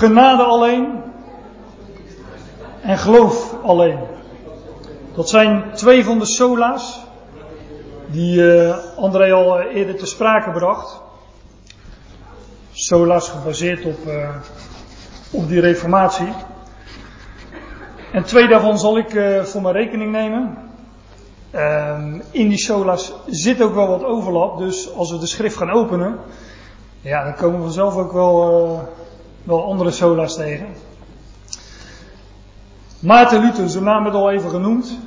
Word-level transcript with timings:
genade 0.00 0.42
alleen 0.42 1.02
en 2.80 2.98
geloof 2.98 3.54
alleen. 3.62 3.98
Dat 5.14 5.28
zijn 5.28 5.64
twee 5.74 6.04
van 6.04 6.18
de 6.18 6.26
sola's 6.26 7.00
die 8.06 8.36
uh, 8.36 8.76
André 8.96 9.32
al 9.32 9.60
eerder 9.60 9.96
te 9.96 10.06
sprake 10.06 10.50
bracht. 10.50 11.00
Sola's 12.72 13.28
gebaseerd 13.28 13.84
op, 13.84 14.06
uh, 14.06 14.28
op 15.30 15.48
die 15.48 15.60
reformatie. 15.60 16.32
En 18.12 18.24
twee 18.24 18.48
daarvan 18.48 18.78
zal 18.78 18.98
ik 18.98 19.10
voor 19.42 19.62
mijn 19.62 19.74
rekening 19.74 20.12
nemen. 20.12 20.58
Um, 21.54 22.22
in 22.30 22.48
die 22.48 22.58
sola's 22.58 23.12
zit 23.26 23.62
ook 23.62 23.74
wel 23.74 23.88
wat 23.88 24.04
overlap, 24.04 24.58
dus 24.58 24.94
als 24.94 25.10
we 25.10 25.18
de 25.18 25.26
schrift 25.26 25.56
gaan 25.56 25.70
openen, 25.70 26.18
ja, 27.00 27.24
dan 27.24 27.34
komen 27.34 27.58
we 27.58 27.64
vanzelf 27.64 27.96
ook 27.96 28.12
wel, 28.12 28.88
wel 29.42 29.64
andere 29.64 29.90
sola's 29.90 30.34
tegen. 30.34 30.68
Maarten 33.00 33.40
Luther, 33.40 33.68
zijn 33.68 33.84
naam 33.84 34.02
werd 34.02 34.14
al 34.14 34.30
even 34.30 34.50
genoemd. 34.50 34.98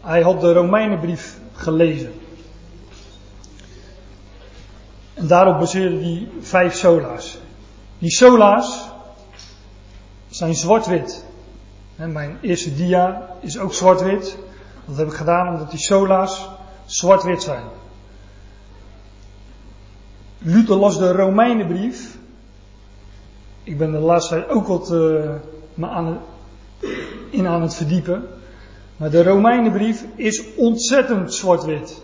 Hij 0.00 0.22
had 0.22 0.40
de 0.40 0.52
Romeinenbrief 0.52 1.38
gelezen. 1.52 2.12
En 5.14 5.26
daarop 5.26 5.58
baseerde 5.58 6.00
hij 6.00 6.28
vijf 6.40 6.74
sola's. 6.74 7.38
Die 7.98 8.10
sola's 8.10 8.88
zijn 10.28 10.54
zwart-wit. 10.54 11.24
Mijn 11.96 12.38
eerste 12.40 12.74
dia 12.74 13.28
is 13.40 13.58
ook 13.58 13.74
zwart-wit. 13.74 14.38
Dat 14.84 14.96
heb 14.96 15.06
ik 15.06 15.14
gedaan 15.14 15.48
omdat 15.48 15.70
die 15.70 15.80
sola's 15.80 16.48
zwart-wit 16.84 17.42
zijn. 17.42 17.64
Luther 20.38 20.76
las 20.76 20.98
de 20.98 21.12
Romeinenbrief. 21.12 22.15
Ik 23.66 23.78
ben 23.78 23.92
de 23.92 23.98
laatste 23.98 24.34
tijd 24.34 24.48
ook 24.48 24.66
wat 24.66 24.92
uh, 24.92 25.30
me 25.74 25.88
aan 25.88 26.06
het, 26.06 26.18
in 27.30 27.46
aan 27.46 27.62
het 27.62 27.74
verdiepen. 27.74 28.28
Maar 28.96 29.10
de 29.10 29.22
Romeinenbrief 29.22 30.04
is 30.14 30.54
ontzettend 30.54 31.34
zwart-wit. 31.34 32.02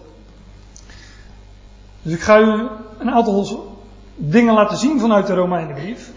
Dus 2.03 2.13
ik 2.13 2.21
ga 2.21 2.41
u 2.41 2.69
een 2.99 3.11
aantal 3.11 3.77
dingen 4.15 4.55
laten 4.55 4.77
zien 4.77 5.01
vanuit 5.01 5.27
de 5.27 5.35
Romeinenbrief. 5.35 6.13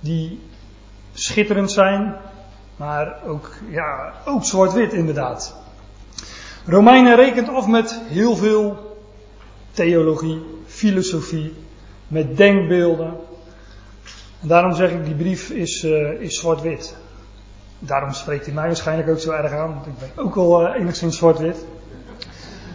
Die 0.00 0.40
schitterend 1.12 1.70
zijn, 1.70 2.16
maar 2.76 3.16
ook, 3.26 3.50
ja, 3.70 4.12
ook 4.24 4.44
zwart-wit 4.44 4.92
inderdaad. 4.92 5.56
Romeinen 6.66 7.16
rekent 7.16 7.48
af 7.48 7.66
met 7.66 8.00
heel 8.04 8.36
veel 8.36 8.96
theologie, 9.70 10.42
filosofie, 10.66 11.54
met 12.08 12.36
denkbeelden. 12.36 13.14
En 14.42 14.48
daarom 14.48 14.74
zeg 14.74 14.90
ik, 14.90 15.04
die 15.04 15.14
brief 15.14 15.50
is, 15.50 15.84
uh, 15.84 16.20
is 16.20 16.38
zwart-wit. 16.38 16.96
Daarom 17.78 18.12
spreekt 18.12 18.44
hij 18.44 18.54
mij 18.54 18.66
waarschijnlijk 18.66 19.08
ook 19.08 19.18
zo 19.18 19.30
erg 19.30 19.52
aan, 19.52 19.74
want 19.74 19.86
ik 19.86 19.98
ben 19.98 20.24
ook 20.24 20.36
al 20.36 20.66
uh, 20.66 20.74
enigszins 20.74 21.16
zwart-wit. 21.16 21.64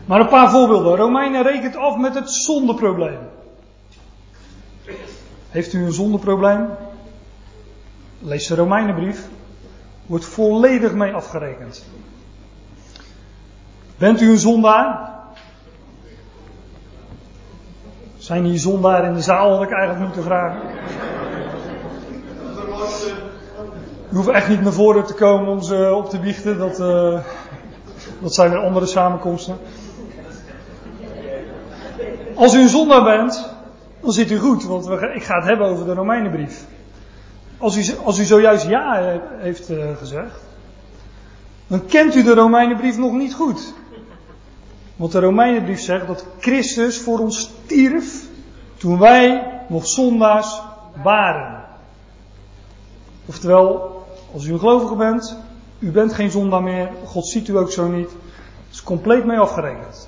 Maar 0.06 0.20
een 0.20 0.28
paar 0.28 0.50
voorbeelden. 0.50 0.96
Romeinen 0.96 1.44
rekent 1.44 1.76
af 1.76 1.98
met 1.98 2.16
het 2.16 2.32
zondeprobleem. 2.32 3.20
Heeft 5.50 5.74
u 5.74 5.86
een 5.86 5.92
zondeprobleem? 5.92 6.68
Lees 8.20 8.48
de 8.48 8.56
Romeinenbrief. 8.56 9.28
Wordt 10.06 10.26
volledig 10.26 10.94
mee 10.94 11.14
afgerekend. 11.14 11.86
Bent 13.98 14.22
u 14.22 14.30
een 14.30 14.40
zondaar? 14.40 15.16
Zijn 18.18 18.46
hier 18.46 18.60
zondaren 18.60 19.08
in 19.08 19.14
de 19.14 19.22
zaal, 19.22 19.52
had 19.52 19.64
ik 19.64 19.72
eigenlijk 19.72 20.06
moeten 20.06 20.24
vragen. 20.24 20.62
U 24.12 24.16
hoeft 24.16 24.28
echt 24.28 24.50
niet 24.50 24.62
naar 24.62 24.74
voren 24.74 25.06
te 25.06 25.14
komen 25.14 25.48
om 25.48 25.62
ze 25.62 25.94
op 25.96 26.10
te 26.10 26.20
biechten. 26.20 26.58
Dat, 26.58 26.80
uh, 26.80 27.20
dat 28.20 28.34
zijn 28.34 28.50
weer 28.50 28.60
andere 28.60 28.86
samenkomsten. 28.86 29.58
Als 32.36 32.54
u 32.54 32.62
een 32.62 32.70
zondaar 32.70 33.04
bent, 33.04 33.54
dan 34.02 34.12
zit 34.12 34.32
u 34.32 34.38
goed, 34.38 34.64
want 34.64 34.86
we, 34.86 35.12
ik 35.16 35.24
ga 35.24 35.36
het 35.36 35.46
hebben 35.46 35.68
over 35.68 35.86
de 35.86 35.94
Romeinenbrief. 35.94 36.66
Als 37.58 37.78
u, 37.78 37.96
als 38.04 38.20
u 38.20 38.24
zojuist 38.24 38.68
ja 38.68 39.20
heeft 39.38 39.70
uh, 39.70 39.96
gezegd, 39.98 40.40
dan 41.68 41.86
kent 41.86 42.16
u 42.16 42.24
de 42.24 42.34
Romeinenbrief 42.34 42.98
nog 42.98 43.12
niet 43.12 43.34
goed. 43.34 43.74
Want 44.96 45.12
de 45.12 45.20
Romeinenbrief 45.20 45.82
zegt 45.82 46.08
dat 46.08 46.26
Christus 46.40 47.02
voor 47.02 47.20
ons 47.20 47.40
stierf 47.40 48.26
toen 48.78 49.00
wij 49.00 49.44
nog 49.68 49.88
zondaars 49.88 50.62
waren. 51.04 51.64
Oftewel, 53.26 53.97
als 54.34 54.46
u 54.46 54.54
een 54.54 54.60
gelovige 54.60 54.96
bent, 54.96 55.38
u 55.80 55.92
bent 55.92 56.14
geen 56.14 56.32
zondaar 56.32 56.64
meer, 56.64 56.90
God 57.06 57.28
ziet 57.28 57.48
u 57.48 57.58
ook 57.58 57.72
zo 57.72 57.88
niet. 57.88 58.10
Het 58.10 58.76
is 58.76 58.84
compleet 58.84 59.26
mee 59.26 59.38
afgerekend. 59.38 60.08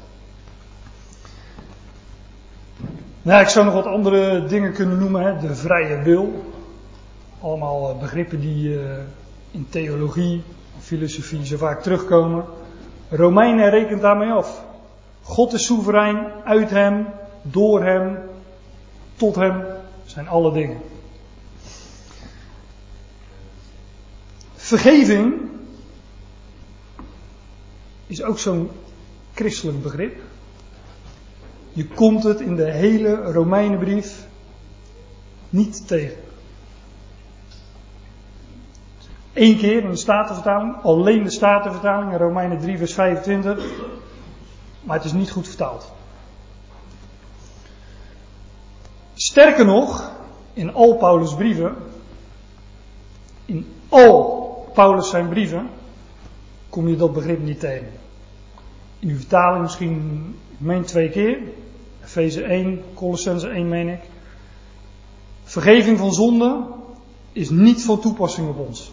Nou, 3.22 3.42
ik 3.42 3.48
zou 3.48 3.66
nog 3.66 3.74
wat 3.74 3.86
andere 3.86 4.46
dingen 4.46 4.74
kunnen 4.74 5.00
noemen. 5.00 5.22
Hè. 5.22 5.48
De 5.48 5.56
vrije 5.56 6.02
wil. 6.02 6.44
Allemaal 7.42 7.90
eh, 7.90 8.00
begrippen 8.00 8.40
die 8.40 8.70
uh, 8.70 8.82
in 9.52 9.68
theologie, 9.70 10.44
filosofie 10.80 11.46
zo 11.46 11.58
vaak 11.58 11.82
terugkomen. 11.82 12.46
Romeinen 13.10 13.70
rekent 13.70 14.02
daarmee 14.02 14.32
af. 14.32 14.64
God 15.22 15.54
is 15.54 15.66
soeverein, 15.66 16.28
uit 16.44 16.70
hem, 16.70 17.08
door 17.42 17.84
hem, 17.84 18.18
tot 19.16 19.36
hem 19.36 19.64
zijn 20.06 20.28
alle 20.28 20.52
dingen. 20.52 20.78
Vergeving 24.70 25.50
is 28.08 28.24
ook 28.24 28.40
zo'n 28.40 28.72
christelijk 29.34 29.82
begrip. 29.82 30.22
Je 31.74 31.88
komt 31.88 32.24
het 32.24 32.40
in 32.40 32.56
de 32.56 32.72
hele 32.72 33.32
Romeinenbrief 33.32 34.28
niet 35.50 35.88
tegen. 35.88 36.18
Eén 39.34 39.58
keer 39.58 39.84
in 39.84 39.90
de 39.90 39.96
Statenvertaling, 39.96 40.76
alleen 40.82 41.24
de 41.24 41.30
Statenvertaling, 41.30 42.12
in 42.12 42.18
Romeinen 42.18 42.60
3 42.60 42.78
vers 42.78 42.94
25. 42.94 43.66
Maar 44.82 44.96
het 44.96 45.06
is 45.06 45.14
niet 45.14 45.32
goed 45.32 45.48
vertaald. 45.48 45.92
Sterker 49.14 49.66
nog, 49.66 50.12
in 50.54 50.74
al 50.74 50.96
Paulus' 50.96 51.36
brieven, 51.36 51.76
in 53.46 53.74
al 53.90 54.39
Paulus 54.80 55.10
zijn 55.10 55.30
brieven, 55.30 55.70
kom 56.70 56.88
je 56.88 56.96
dat 56.96 57.14
begrip 57.14 57.44
niet 57.44 57.60
tegen. 57.60 57.92
In 59.00 59.10
uw 59.10 59.18
vertaling 59.18 59.62
misschien, 59.62 60.36
meen 60.58 60.84
twee 60.84 61.10
keer, 61.10 61.40
Efeze 62.04 62.44
1, 62.44 62.84
Colossense 62.94 63.48
1 63.50 63.68
meen 63.68 63.88
ik. 63.88 64.00
Vergeving 65.44 65.98
van 65.98 66.14
zonde 66.14 66.66
is 67.32 67.50
niet 67.50 67.84
van 67.84 68.00
toepassing 68.00 68.50
op 68.50 68.58
ons. 68.58 68.92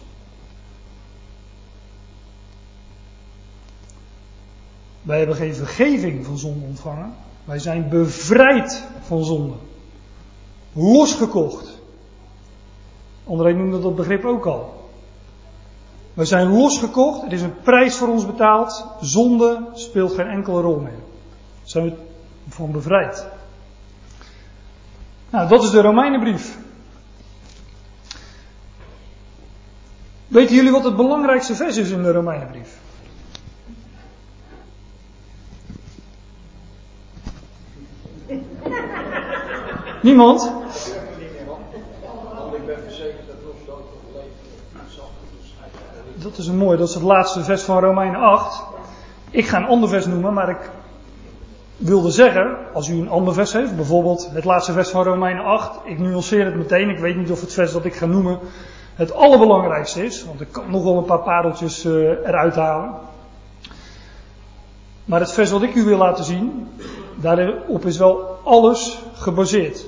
Wij 5.01 5.17
hebben 5.17 5.35
geen 5.35 5.55
vergeving 5.55 6.25
van 6.25 6.37
zonde 6.37 6.65
ontvangen. 6.65 7.13
Wij 7.45 7.59
zijn 7.59 7.89
bevrijd 7.89 8.83
van 9.01 9.25
zonde. 9.25 9.53
Losgekocht. 10.73 11.79
André 13.23 13.53
noemde 13.53 13.79
dat 13.79 13.95
begrip 13.95 14.25
ook 14.25 14.45
al. 14.45 14.77
We 16.17 16.25
zijn 16.25 16.47
losgekocht. 16.47 17.23
Er 17.23 17.33
is 17.33 17.41
een 17.41 17.61
prijs 17.61 17.95
voor 17.95 18.07
ons 18.07 18.25
betaald. 18.25 18.85
Zonde 19.01 19.69
speelt 19.73 20.13
geen 20.13 20.27
enkele 20.27 20.61
rol 20.61 20.79
meer. 20.79 20.99
Zijn 21.63 21.83
we 21.83 21.95
van 22.49 22.71
bevrijd. 22.71 23.27
Nou, 25.29 25.47
dat 25.47 25.63
is 25.63 25.69
de 25.69 25.81
Romeinenbrief. 25.81 26.57
Weten 30.27 30.55
jullie 30.55 30.71
wat 30.71 30.83
het 30.83 30.95
belangrijkste 30.95 31.55
vers 31.55 31.77
is 31.77 31.89
in 31.89 32.03
de 32.03 32.11
Romeinenbrief? 32.11 32.79
Niemand? 40.01 40.51
Dat 46.27 46.37
is 46.37 46.47
een 46.47 46.57
mooi, 46.57 46.77
dat 46.77 46.87
is 46.87 46.93
het 46.93 47.03
laatste 47.03 47.43
vers 47.43 47.63
van 47.63 47.79
Romeinen 47.79 48.21
8. 48.21 48.63
Ik 49.29 49.47
ga 49.47 49.57
een 49.57 49.65
ander 49.65 49.89
vers 49.89 50.05
noemen, 50.05 50.33
maar 50.33 50.49
ik 50.49 50.69
wilde 51.77 52.11
zeggen, 52.11 52.57
als 52.73 52.87
u 52.87 52.93
een 52.93 53.09
ander 53.09 53.33
vers 53.33 53.53
heeft, 53.53 53.75
bijvoorbeeld 53.75 54.29
het 54.33 54.43
laatste 54.43 54.71
vers 54.71 54.89
van 54.89 55.03
Romeinen 55.03 55.43
8, 55.43 55.79
ik 55.83 55.99
nuanceer 55.99 56.45
het 56.45 56.55
meteen, 56.55 56.89
ik 56.89 56.99
weet 56.99 57.15
niet 57.15 57.31
of 57.31 57.41
het 57.41 57.53
vers 57.53 57.71
dat 57.71 57.85
ik 57.85 57.95
ga 57.95 58.05
noemen 58.05 58.39
het 58.95 59.13
allerbelangrijkste 59.13 60.05
is, 60.05 60.25
want 60.25 60.41
ik 60.41 60.47
kan 60.51 60.71
nog 60.71 60.83
wel 60.83 60.97
een 60.97 61.05
paar 61.05 61.19
pareltjes 61.19 61.85
uh, 61.85 61.93
eruit 62.09 62.55
halen. 62.55 62.93
Maar 65.05 65.19
het 65.19 65.33
vers 65.33 65.51
wat 65.51 65.63
ik 65.63 65.75
u 65.75 65.83
wil 65.83 65.97
laten 65.97 66.23
zien, 66.23 66.67
daarop 67.15 67.85
is 67.85 67.97
wel 67.97 68.39
alles 68.43 68.99
gebaseerd. 69.13 69.85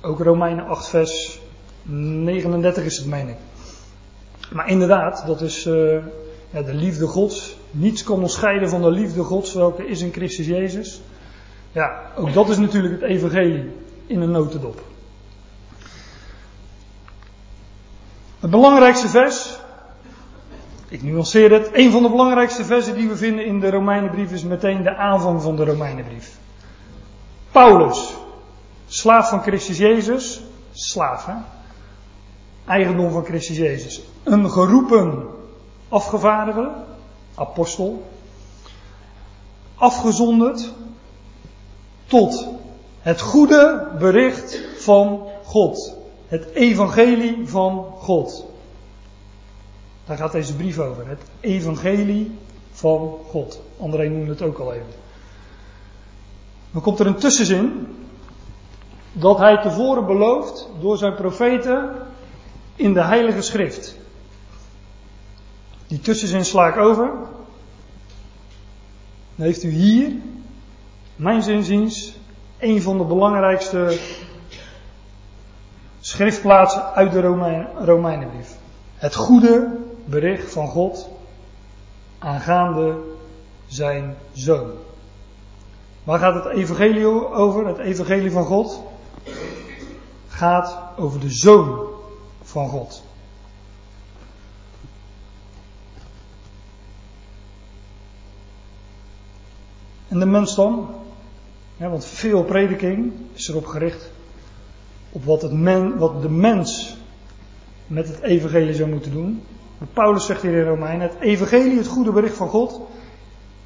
Ook 0.00 0.20
Romeinen 0.20 0.66
8 0.66 0.88
vers 0.88 1.40
39 1.82 2.84
is 2.84 2.96
het, 2.96 3.06
meen 3.06 3.28
ik. 3.28 3.36
Maar 4.50 4.68
inderdaad, 4.68 5.26
dat 5.26 5.40
is 5.40 5.66
uh, 5.66 5.98
ja, 6.50 6.62
de 6.62 6.74
liefde 6.74 7.06
Gods. 7.06 7.56
Niets 7.70 8.02
kan 8.02 8.22
ons 8.22 8.32
scheiden 8.32 8.68
van 8.68 8.82
de 8.82 8.90
liefde 8.90 9.22
Gods, 9.22 9.54
welke 9.54 9.86
is 9.86 10.00
in 10.00 10.12
Christus 10.12 10.46
Jezus. 10.46 11.00
Ja, 11.72 12.00
ook 12.16 12.32
dat 12.32 12.48
is 12.48 12.58
natuurlijk 12.58 13.00
het 13.00 13.10
evangelie 13.10 13.70
in 14.06 14.20
een 14.20 14.30
notendop. 14.30 14.82
Het 18.40 18.50
belangrijkste 18.50 19.08
vers, 19.08 19.58
ik 20.88 21.02
nuanceer 21.02 21.52
het, 21.52 21.70
een 21.72 21.90
van 21.90 22.02
de 22.02 22.10
belangrijkste 22.10 22.64
versen 22.64 22.94
die 22.94 23.08
we 23.08 23.16
vinden 23.16 23.44
in 23.44 23.60
de 23.60 23.70
Romeinenbrief 23.70 24.32
is 24.32 24.44
meteen 24.44 24.82
de 24.82 24.96
aanvang 24.96 25.42
van 25.42 25.56
de 25.56 25.64
Romeinenbrief. 25.64 26.36
Paulus, 27.50 28.14
slaaf 28.86 29.28
van 29.28 29.42
Christus 29.42 29.78
Jezus, 29.78 30.40
slaaf 30.72 31.26
hè, 31.26 31.34
eigendom 32.68 33.10
van 33.10 33.24
Christus 33.24 33.56
Jezus. 33.56 34.02
Een 34.22 34.50
geroepen 34.50 35.26
afgevaardigde, 35.88 36.70
apostel, 37.34 38.02
afgezonderd 39.74 40.72
tot 42.06 42.46
het 43.00 43.20
goede 43.20 43.88
bericht 43.98 44.60
van 44.76 45.22
God. 45.44 45.96
Het 46.26 46.44
evangelie 46.54 47.48
van 47.48 47.86
God. 47.98 48.46
Daar 50.04 50.16
gaat 50.16 50.32
deze 50.32 50.56
brief 50.56 50.78
over. 50.78 51.08
Het 51.08 51.22
evangelie 51.40 52.38
van 52.72 53.18
God. 53.30 53.60
André 53.80 54.08
noemde 54.08 54.30
het 54.30 54.42
ook 54.42 54.58
al 54.58 54.72
even. 54.72 54.86
Dan 56.70 56.82
komt 56.82 56.98
er 56.98 57.06
een 57.06 57.16
tussenzin 57.16 57.86
dat 59.12 59.38
hij 59.38 59.62
tevoren 59.62 60.06
belooft 60.06 60.68
door 60.80 60.96
zijn 60.96 61.14
profeten 61.14 61.90
in 62.78 62.92
de 62.92 63.02
Heilige 63.02 63.42
Schrift. 63.42 63.96
Die 65.86 66.00
tussenzin 66.00 66.44
sla 66.44 66.68
ik 66.68 66.76
over. 66.76 67.10
Dan 69.34 69.46
heeft 69.46 69.62
u 69.62 69.70
hier, 69.70 70.12
mijn 71.16 71.42
zinziens, 71.42 72.16
een 72.58 72.82
van 72.82 72.98
de 72.98 73.04
belangrijkste 73.04 73.98
schriftplaatsen 76.00 76.94
uit 76.94 77.12
de 77.12 77.20
Romeinenbrief. 77.84 78.56
Het 78.96 79.14
goede 79.14 79.76
bericht 80.04 80.52
van 80.52 80.68
God 80.68 81.08
aangaande 82.18 82.96
zijn 83.66 84.16
zoon. 84.32 84.70
Waar 86.04 86.18
gaat 86.18 86.44
het 86.44 86.54
evangelie 86.54 87.06
over? 87.32 87.66
Het 87.66 87.78
evangelie 87.78 88.30
van 88.30 88.44
God 88.44 88.82
gaat 90.28 90.78
over 90.96 91.20
de 91.20 91.30
zoon 91.30 91.87
van 92.48 92.68
God. 92.68 93.02
En 100.08 100.18
de 100.18 100.26
mens 100.26 100.54
dan? 100.54 100.88
Want 101.76 102.04
veel 102.04 102.44
prediking 102.44 103.12
is 103.32 103.48
erop 103.48 103.66
gericht 103.66 104.10
op 105.10 105.24
wat, 105.24 105.42
het 105.42 105.52
men, 105.52 105.98
wat 105.98 106.22
de 106.22 106.28
mens 106.28 106.96
met 107.86 108.08
het 108.08 108.20
evangelie 108.20 108.74
zou 108.74 108.90
moeten 108.90 109.12
doen. 109.12 109.42
Paulus 109.92 110.26
zegt 110.26 110.42
hier 110.42 110.56
in 110.56 110.64
Romeinen, 110.64 111.08
het 111.08 111.20
evangelie, 111.20 111.76
het 111.76 111.86
goede 111.86 112.12
bericht 112.12 112.36
van 112.36 112.48
God, 112.48 112.80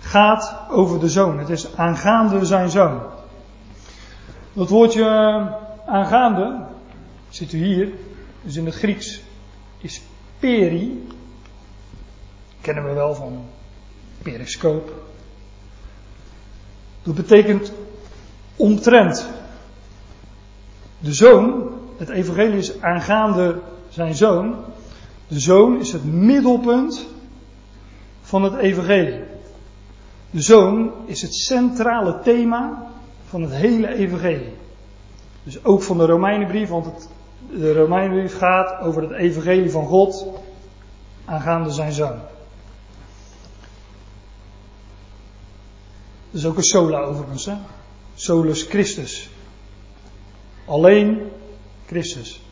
gaat 0.01 0.57
over 0.71 1.01
de 1.01 1.09
zoon. 1.09 1.39
Het 1.39 1.49
is 1.49 1.77
aangaande 1.77 2.47
zijn 2.47 2.71
zoon. 2.71 3.01
Dat 4.53 4.69
woordje 4.69 5.05
aangaande, 5.87 6.61
ziet 7.29 7.53
u 7.53 7.65
hier, 7.65 7.93
dus 8.43 8.57
in 8.57 8.67
het 8.67 8.75
Grieks, 8.75 9.21
is 9.79 10.03
peri. 10.39 11.07
Kennen 12.61 12.85
we 12.85 12.93
wel 12.93 13.15
van 13.15 13.45
periscoop. 14.23 14.93
Dat 17.03 17.15
betekent 17.15 17.73
omtrent. 18.57 19.29
De 20.99 21.13
zoon, 21.13 21.71
het 21.97 22.09
evangelie 22.09 22.59
is 22.59 22.81
aangaande 22.81 23.61
zijn 23.89 24.15
zoon. 24.15 24.57
De 25.29 25.41
zoon 25.41 25.81
is 25.81 25.93
het 25.93 26.05
middelpunt 26.05 27.07
van 28.23 28.43
het 28.43 28.55
evangelie. 28.55 29.21
De 30.31 30.41
zoon 30.41 30.93
is 31.07 31.23
het 31.23 31.35
centrale 31.35 32.21
thema 32.23 32.91
van 33.29 33.43
het 33.43 33.53
hele 33.53 33.95
evangelie. 33.95 34.55
Dus 35.43 35.65
ook 35.65 35.83
van 35.83 35.99
de 35.99 36.07
Romeinenbrief, 36.07 36.69
want 36.69 36.85
het, 36.85 37.09
de 37.51 37.73
Romeinenbrief 37.73 38.39
gaat 38.39 38.81
over 38.81 39.03
het 39.03 39.13
evangelie 39.13 39.71
van 39.71 39.87
God 39.87 40.27
aangaande 41.25 41.71
zijn 41.71 41.93
zoon. 41.93 42.19
Dat 46.31 46.41
is 46.41 46.47
ook 46.47 46.57
een 46.57 46.63
sola 46.63 46.99
overigens, 46.99 47.47
hè? 47.47 47.55
Solus 48.15 48.63
Christus. 48.63 49.31
Alleen 50.67 51.31
Christus. 51.87 52.43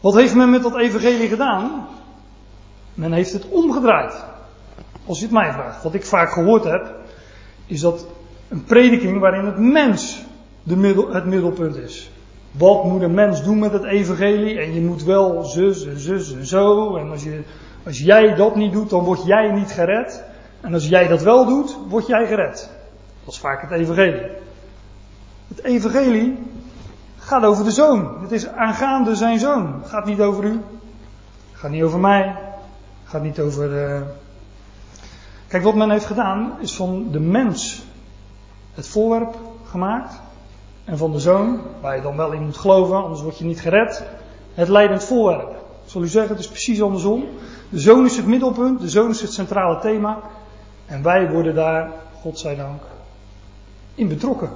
Wat 0.00 0.14
heeft 0.14 0.34
men 0.34 0.50
met 0.50 0.62
dat 0.62 0.76
evangelie 0.76 1.28
gedaan? 1.28 1.88
Men 2.94 3.12
heeft 3.12 3.32
het 3.32 3.48
omgedraaid. 3.48 4.24
Als 5.06 5.18
je 5.18 5.24
het 5.24 5.34
mij 5.34 5.52
vraagt. 5.52 5.82
Wat 5.82 5.94
ik 5.94 6.06
vaak 6.06 6.30
gehoord 6.30 6.64
heb, 6.64 6.94
is 7.66 7.80
dat 7.80 8.06
een 8.48 8.64
prediking 8.64 9.18
waarin 9.20 9.44
het 9.44 9.58
mens 9.58 10.21
de 10.62 11.08
het 11.12 11.24
middelpunt 11.24 11.76
is. 11.76 12.10
Wat 12.50 12.84
moet 12.84 13.02
een 13.02 13.14
mens 13.14 13.44
doen 13.44 13.58
met 13.58 13.72
het 13.72 13.84
evangelie? 13.84 14.60
En 14.60 14.74
je 14.74 14.80
moet 14.80 15.02
wel 15.02 15.44
zus 15.44 15.86
en 15.86 15.98
zus 15.98 16.34
en 16.34 16.46
zo. 16.46 16.96
En 16.96 17.10
als, 17.10 17.22
je, 17.22 17.42
als 17.84 17.98
jij 17.98 18.34
dat 18.34 18.56
niet 18.56 18.72
doet, 18.72 18.90
dan 18.90 19.04
word 19.04 19.24
jij 19.24 19.52
niet 19.52 19.70
gered. 19.70 20.22
En 20.60 20.74
als 20.74 20.88
jij 20.88 21.08
dat 21.08 21.22
wel 21.22 21.46
doet, 21.46 21.78
word 21.88 22.06
jij 22.06 22.26
gered. 22.26 22.70
Dat 23.24 23.34
is 23.34 23.40
vaak 23.40 23.62
het 23.62 23.70
evangelie. 23.70 24.26
Het 25.48 25.64
evangelie 25.64 26.38
gaat 27.18 27.44
over 27.44 27.64
de 27.64 27.70
zoon. 27.70 28.22
Het 28.22 28.32
is 28.32 28.48
aangaande 28.48 29.14
zijn 29.14 29.38
zoon. 29.38 29.74
Het 29.80 29.88
gaat 29.88 30.04
niet 30.04 30.20
over 30.20 30.44
u. 30.44 30.52
Het 31.50 31.60
gaat 31.60 31.70
niet 31.70 31.82
over 31.82 31.98
mij. 31.98 32.26
Het 33.02 33.10
gaat 33.10 33.22
niet 33.22 33.40
over. 33.40 33.94
Uh... 33.94 34.00
Kijk, 35.48 35.62
wat 35.62 35.74
men 35.74 35.90
heeft 35.90 36.06
gedaan 36.06 36.52
is 36.60 36.76
van 36.76 37.10
de 37.10 37.20
mens 37.20 37.82
het 38.74 38.88
voorwerp 38.88 39.36
gemaakt. 39.64 40.20
En 40.84 40.98
van 40.98 41.12
de 41.12 41.20
zoon, 41.20 41.60
waar 41.80 41.96
je 41.96 42.02
dan 42.02 42.16
wel 42.16 42.32
in 42.32 42.44
moet 42.44 42.56
geloven, 42.56 43.02
anders 43.02 43.22
word 43.22 43.38
je 43.38 43.44
niet 43.44 43.60
gered. 43.60 44.04
Het 44.54 44.68
leidend 44.68 45.04
voorwerp. 45.04 45.50
Ik 45.84 45.90
zal 45.90 46.02
u 46.02 46.08
zeggen, 46.08 46.30
het 46.30 46.44
is 46.44 46.50
precies 46.50 46.82
andersom. 46.82 47.24
De 47.68 47.80
zoon 47.80 48.04
is 48.04 48.16
het 48.16 48.26
middelpunt, 48.26 48.80
de 48.80 48.88
zoon 48.88 49.10
is 49.10 49.20
het 49.20 49.32
centrale 49.32 49.78
thema. 49.80 50.18
En 50.86 51.02
wij 51.02 51.30
worden 51.30 51.54
daar, 51.54 51.90
God 52.20 52.38
zij 52.38 52.56
dank, 52.56 52.82
in 53.94 54.08
betrokken. 54.08 54.50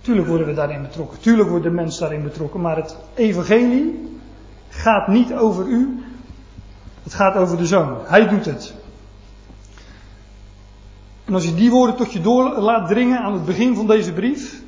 Tuurlijk 0.00 0.28
worden 0.28 0.46
we 0.46 0.54
daarin 0.54 0.82
betrokken. 0.82 1.20
Tuurlijk 1.20 1.48
wordt 1.48 1.64
de 1.64 1.70
mens 1.70 1.98
daarin 1.98 2.22
betrokken. 2.22 2.60
Maar 2.60 2.76
het 2.76 2.96
evangelie 3.14 4.18
gaat 4.68 5.08
niet 5.08 5.34
over 5.34 5.66
u. 5.66 6.04
Het 7.02 7.14
gaat 7.14 7.36
over 7.36 7.56
de 7.56 7.66
zoon. 7.66 7.96
Hij 8.04 8.28
doet 8.28 8.44
het. 8.44 8.74
En 11.24 11.34
als 11.34 11.44
je 11.44 11.54
die 11.54 11.70
woorden 11.70 11.96
tot 11.96 12.12
je 12.12 12.20
door 12.20 12.58
laat 12.58 12.88
dringen 12.88 13.18
aan 13.18 13.32
het 13.32 13.44
begin 13.44 13.74
van 13.74 13.86
deze 13.86 14.12
brief, 14.12 14.62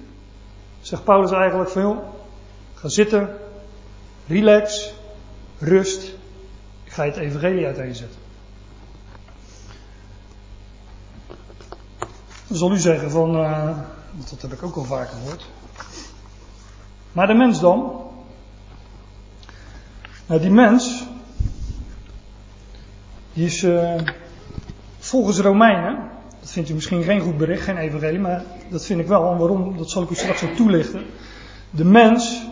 zegt 0.89 1.05
Paulus 1.05 1.31
eigenlijk 1.31 1.71
van 1.71 1.83
joh, 1.83 1.99
ga 2.75 2.89
zitten, 2.89 3.37
relax, 4.27 4.93
rust, 5.59 6.03
ik 6.85 6.93
ga 6.93 7.03
je 7.03 7.11
het 7.11 7.21
evangelie 7.21 7.67
uiteenzetten. 7.67 8.21
Dan 12.47 12.57
zal 12.57 12.73
u 12.73 12.79
zeggen 12.79 13.11
van, 13.11 13.37
uh, 13.37 13.79
dat 14.31 14.43
heb 14.43 14.53
ik 14.53 14.63
ook 14.63 14.77
al 14.77 14.85
vaker 14.85 15.17
gehoord. 15.17 15.47
Maar 17.13 17.27
de 17.27 17.35
mens 17.35 17.61
dan? 17.61 18.03
Nou, 20.27 20.41
die 20.41 20.51
mens, 20.51 21.05
die 23.33 23.47
is 23.47 23.63
uh, 23.63 24.01
volgens 24.99 25.39
Romeinen, 25.39 26.11
dat 26.49 26.57
vindt 26.57 26.73
u 26.73 26.75
misschien 26.75 27.03
geen 27.03 27.21
goed 27.21 27.39
bericht, 27.39 27.63
geen 27.63 27.77
evangelie, 27.77 28.21
maar 28.21 28.43
dat 28.69 28.85
vind 28.85 29.01
ik 29.01 29.07
wel. 29.07 29.33
En 29.33 29.39
waarom, 29.39 29.77
dat 29.77 29.91
zal 29.91 30.03
ik 30.03 30.11
u 30.11 30.15
straks 30.15 30.43
ook 30.43 30.57
toelichten. 30.57 31.03
De 31.71 31.85
mens 31.85 32.47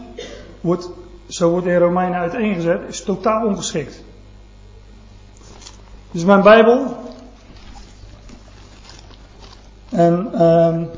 wordt, 0.60 0.90
zo 1.28 1.50
wordt 1.50 1.66
in 1.66 1.76
Romeinen 1.76 2.18
uiteengezet, 2.18 2.80
is 2.88 3.04
totaal 3.04 3.46
ongeschikt. 3.46 4.02
Dus 6.10 6.24
mijn 6.24 6.42
Bijbel. 6.42 6.96
En 9.90 10.42
um, 10.42 10.90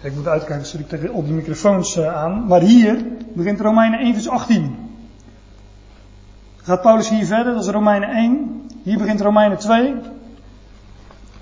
ik 0.00 0.14
moet 0.14 0.26
uitkijken, 0.26 0.80
ik 0.80 0.88
tegen 0.88 1.12
op 1.12 1.24
die 1.24 1.34
microfoons 1.34 1.96
uh, 1.96 2.16
aan. 2.16 2.46
Maar 2.46 2.60
hier 2.60 3.06
begint 3.32 3.60
Romeinen 3.60 4.00
1 4.00 4.12
vers 4.12 4.28
18. 4.28 4.76
Gaat 6.56 6.82
Paulus 6.82 7.08
hier 7.08 7.26
verder, 7.26 7.54
dat 7.54 7.64
is 7.64 7.70
Romeinen 7.70 8.08
1. 8.08 8.68
Hier 8.82 8.98
begint 8.98 9.20
Romeinen 9.20 9.58
2. 9.58 9.94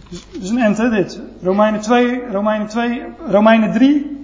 Dus, 0.09 0.27
is 0.41 0.51
een 0.51 0.75
hè, 0.75 0.91
dit. 0.91 1.21
Romeinen 1.43 1.81
2, 1.81 2.31
Romeinen 2.31 2.69
2, 2.69 3.03
Romeinen 3.27 3.73
3. 3.73 4.17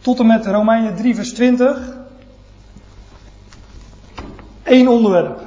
tot 0.00 0.18
en 0.18 0.26
met 0.26 0.46
Romeinen 0.46 0.96
3 0.96 1.14
vers 1.14 1.32
20. 1.32 1.96
Eén 4.62 4.88
onderwerp. 4.88 5.40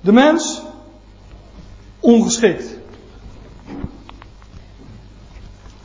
De 0.00 0.12
mens 0.12 0.62
ongeschikt. 2.00 2.76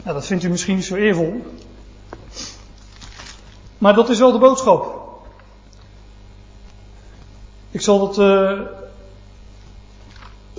Nou, 0.04 0.16
dat 0.16 0.26
vindt 0.26 0.44
u 0.44 0.50
misschien 0.50 0.76
niet 0.76 0.86
zo 0.86 0.96
eervol. 0.96 1.44
Maar 3.78 3.96
dat 3.96 4.10
is 4.10 4.20
wel 4.20 4.32
de 4.32 4.38
boodschap. 4.38 5.00
Ik 7.72 7.82
zal 7.82 8.00
dat 8.00 8.18
uh, 8.18 8.60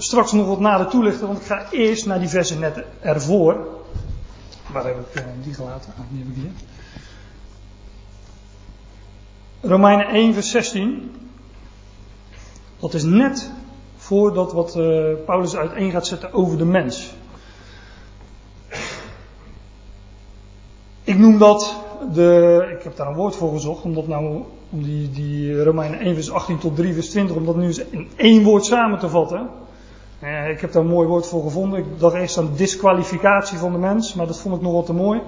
straks 0.02 0.32
nog 0.32 0.46
wat 0.46 0.60
nader 0.60 0.86
toelichten, 0.86 1.26
want 1.26 1.40
ik 1.40 1.46
ga 1.46 1.66
eerst 1.70 2.06
naar 2.06 2.18
die 2.18 2.28
versen 2.28 2.58
net 2.58 2.84
ervoor. 3.00 3.66
Waar 4.72 4.84
heb 4.84 4.96
ik 4.98 5.22
uh, 5.22 5.28
die 5.42 5.54
gelaten? 5.54 5.92
Ah, 5.98 6.04
die. 6.10 6.52
Romeinen 9.60 10.06
1, 10.06 10.34
vers 10.34 10.50
16. 10.50 11.10
Dat 12.78 12.94
is 12.94 13.02
net 13.02 13.50
voordat 13.96 14.52
wat 14.52 14.76
uh, 14.76 15.04
Paulus 15.26 15.56
uiteen 15.56 15.90
gaat 15.90 16.06
zetten 16.06 16.32
over 16.32 16.58
de 16.58 16.64
mens. 16.64 17.12
Ik 21.04 21.18
noem 21.18 21.38
dat 21.38 21.76
de, 22.12 22.74
ik 22.78 22.82
heb 22.82 22.96
daar 22.96 23.06
een 23.06 23.14
woord 23.14 23.36
voor 23.36 23.52
gezocht, 23.52 23.84
om 23.84 23.94
dat 23.94 24.06
nou, 24.06 24.42
om 24.70 24.82
die, 24.82 25.10
die 25.10 25.62
Romeinen 25.62 26.00
1 26.00 26.14
vers 26.14 26.30
18 26.30 26.58
tot 26.58 26.76
3 26.76 26.94
vers 26.94 27.10
20, 27.10 27.36
om 27.36 27.46
dat 27.46 27.56
nu 27.56 27.66
eens 27.66 27.84
in 27.84 28.08
één 28.16 28.42
woord 28.42 28.64
samen 28.64 28.98
te 28.98 29.08
vatten. 29.08 29.48
Eh, 30.20 30.48
ik 30.48 30.60
heb 30.60 30.72
daar 30.72 30.82
een 30.82 30.88
mooi 30.88 31.08
woord 31.08 31.26
voor 31.26 31.42
gevonden. 31.42 31.78
Ik 31.78 31.84
dacht 31.98 32.14
eerst 32.14 32.38
aan 32.38 32.52
disqualificatie 32.56 33.58
van 33.58 33.72
de 33.72 33.78
mens, 33.78 34.14
maar 34.14 34.26
dat 34.26 34.40
vond 34.40 34.56
ik 34.56 34.60
nog 34.60 34.72
wat 34.72 34.86
te 34.86 34.92
mooi. 34.92 35.20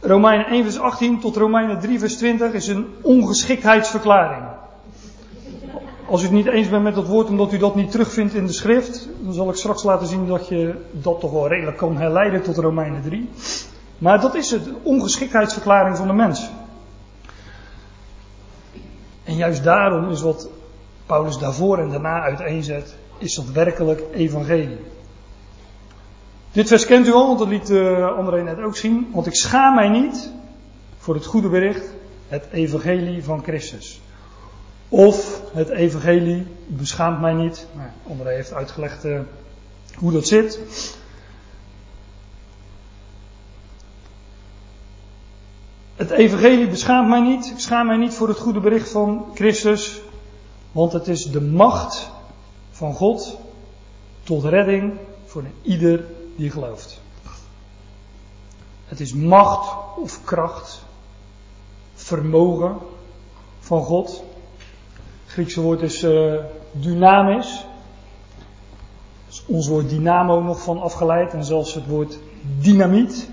Romeinen 0.00 0.46
1 0.46 0.62
vers 0.62 0.78
18 0.78 1.20
tot 1.20 1.36
Romeinen 1.36 1.80
3 1.80 1.98
vers 1.98 2.16
20 2.16 2.52
is 2.52 2.68
een 2.68 2.86
ongeschiktheidsverklaring. 3.02 4.42
Als 6.06 6.20
u 6.20 6.24
het 6.24 6.32
niet 6.32 6.46
eens 6.46 6.68
bent 6.68 6.82
met 6.82 6.94
dat 6.94 7.06
woord 7.06 7.28
omdat 7.28 7.52
u 7.52 7.58
dat 7.58 7.74
niet 7.74 7.90
terugvindt 7.90 8.34
in 8.34 8.46
de 8.46 8.52
schrift, 8.52 9.08
dan 9.20 9.32
zal 9.32 9.48
ik 9.48 9.56
straks 9.56 9.82
laten 9.82 10.06
zien 10.06 10.26
dat 10.26 10.48
je 10.48 10.74
dat 10.90 11.20
toch 11.20 11.32
wel 11.32 11.48
redelijk 11.48 11.76
kan 11.76 11.96
herleiden 11.96 12.42
tot 12.42 12.56
Romeinen 12.56 13.02
3. 13.02 13.30
Maar 13.98 14.20
dat 14.20 14.34
is 14.34 14.50
het, 14.50 14.68
ongeschiktheidsverklaring 14.82 15.96
van 15.96 16.06
de 16.06 16.12
mens. 16.12 16.50
En 19.24 19.36
juist 19.36 19.64
daarom 19.64 20.10
is 20.10 20.20
wat 20.20 20.48
Paulus 21.06 21.38
daarvoor 21.38 21.78
en 21.78 21.90
daarna 21.90 22.20
uiteenzet, 22.20 22.96
is 23.22 23.34
dat 23.34 23.50
werkelijk 23.50 24.02
evangelie. 24.12 24.78
Dit 26.52 26.68
vers 26.68 26.86
kent 26.86 27.06
u 27.06 27.12
al, 27.12 27.26
want 27.26 27.38
dat 27.38 27.48
liet 27.48 27.70
uh, 27.70 28.16
André 28.16 28.42
net 28.42 28.60
ook 28.60 28.76
zien. 28.76 29.08
Want 29.12 29.26
ik 29.26 29.34
schaam 29.34 29.74
mij 29.74 29.88
niet 29.88 30.30
voor 30.98 31.14
het 31.14 31.26
goede 31.26 31.48
bericht, 31.48 31.90
het 32.28 32.46
evangelie 32.52 33.24
van 33.24 33.42
Christus. 33.42 34.00
Of 34.88 35.42
het 35.52 35.68
evangelie 35.68 36.46
beschaamt 36.66 37.20
mij 37.20 37.32
niet. 37.32 37.66
Nou, 37.72 37.88
André 38.08 38.34
heeft 38.34 38.52
uitgelegd 38.52 39.04
uh, 39.04 39.20
hoe 39.94 40.12
dat 40.12 40.26
zit. 40.26 40.60
Het 45.96 46.10
evangelie 46.10 46.68
beschaamt 46.68 47.08
mij 47.08 47.20
niet. 47.20 47.46
Ik 47.46 47.58
schaam 47.58 47.86
mij 47.86 47.96
niet 47.96 48.14
voor 48.14 48.28
het 48.28 48.38
goede 48.38 48.60
bericht 48.60 48.90
van 48.90 49.26
Christus. 49.34 50.00
Want 50.72 50.92
het 50.92 51.08
is 51.08 51.24
de 51.24 51.40
macht 51.40 52.10
van 52.82 52.94
God 52.94 53.38
tot 54.22 54.44
redding 54.44 54.92
voor 55.24 55.44
ieder 55.62 56.04
die 56.36 56.50
gelooft. 56.50 57.00
Het 58.84 59.00
is 59.00 59.14
macht 59.14 59.74
of 59.96 60.24
kracht, 60.24 60.84
vermogen 61.94 62.76
van 63.60 63.82
God. 63.82 64.22
Het 65.24 65.32
Griekse 65.32 65.60
woord 65.60 65.82
is 65.82 66.02
uh, 66.02 66.34
dynamis. 66.72 67.64
is 69.28 69.44
ons 69.46 69.68
woord 69.68 69.88
dynamo 69.88 70.40
nog 70.40 70.62
van 70.62 70.80
afgeleid 70.80 71.32
en 71.32 71.44
zelfs 71.44 71.74
het 71.74 71.86
woord 71.86 72.18
dynamiet. 72.58 73.28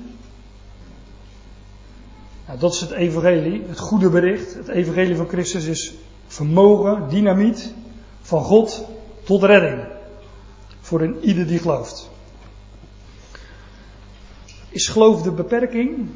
Nou, 2.48 2.60
dat 2.60 2.74
is 2.74 2.82
het 2.82 2.91
evangelie, 2.91 3.63
het 3.68 3.79
goede 3.79 4.10
bericht. 4.10 4.53
Het 4.53 4.68
evangelie 4.68 5.15
van 5.15 5.27
Christus 5.27 5.65
is 5.65 5.94
vermogen, 6.27 7.10
dynamiet 7.10 7.74
van 8.22 8.44
God 8.44 8.98
tot 9.29 9.43
redding. 9.43 9.83
Voor 10.81 11.01
een 11.01 11.19
ieder 11.21 11.48
die 11.48 11.59
gelooft. 11.59 12.09
Is 14.69 14.88
geloof 14.88 15.21
de 15.21 15.31
beperking? 15.31 16.09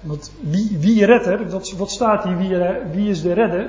Want 0.00 0.32
wie, 0.40 0.78
wie 0.78 1.04
redt 1.04 1.26
er? 1.26 1.50
Wat, 1.50 1.70
wat 1.70 1.90
staat 1.90 2.24
hier? 2.24 2.36
Wie, 2.36 2.56
wie 2.92 3.10
is 3.10 3.22
de 3.22 3.32
redder? 3.32 3.68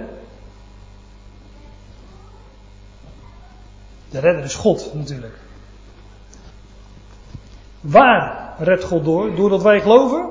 De 4.09 4.19
redder 4.19 4.43
is 4.43 4.55
God 4.55 4.93
natuurlijk. 4.93 5.39
Waar 7.81 8.55
redt 8.59 8.83
God 8.83 9.05
door? 9.05 9.35
Doordat 9.35 9.61
wij 9.61 9.81
geloven? 9.81 10.29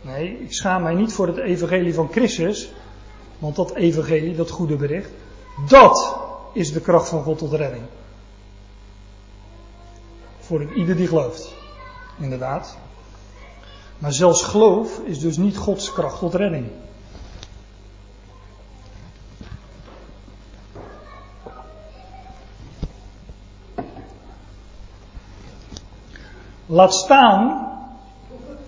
Nee, 0.00 0.40
ik 0.40 0.52
schaam 0.52 0.82
mij 0.82 0.94
niet 0.94 1.12
voor 1.12 1.26
het 1.26 1.36
evangelie 1.36 1.94
van 1.94 2.08
Christus. 2.10 2.72
Want 3.38 3.56
dat 3.56 3.74
evangelie, 3.74 4.36
dat 4.36 4.50
goede 4.50 4.76
bericht, 4.76 5.10
dat 5.68 6.16
is 6.52 6.72
de 6.72 6.80
kracht 6.80 7.08
van 7.08 7.22
God 7.22 7.38
tot 7.38 7.52
redding. 7.52 7.84
Voor 10.40 10.74
ieder 10.74 10.96
die 10.96 11.06
gelooft. 11.06 11.54
Inderdaad. 12.18 12.76
Maar 13.98 14.12
zelfs 14.12 14.42
geloof 14.42 14.98
is 14.98 15.18
dus 15.18 15.36
niet 15.36 15.56
Gods 15.56 15.92
kracht 15.92 16.18
tot 16.18 16.34
redding. 16.34 16.70
Laat 26.66 26.94
staan 26.94 27.68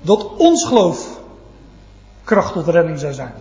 dat 0.01 0.37
ons 0.37 0.65
geloof 0.65 1.21
kracht 2.25 2.53
tot 2.53 2.67
redding 2.67 2.99
zou 2.99 3.13
zijn. 3.13 3.35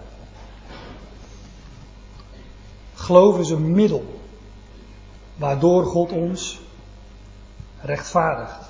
Geloof 3.06 3.40
is 3.40 3.50
een 3.50 3.72
middel 3.72 4.06
waardoor 5.36 5.86
God 5.86 6.12
ons 6.12 6.60
rechtvaardigt. 7.82 8.70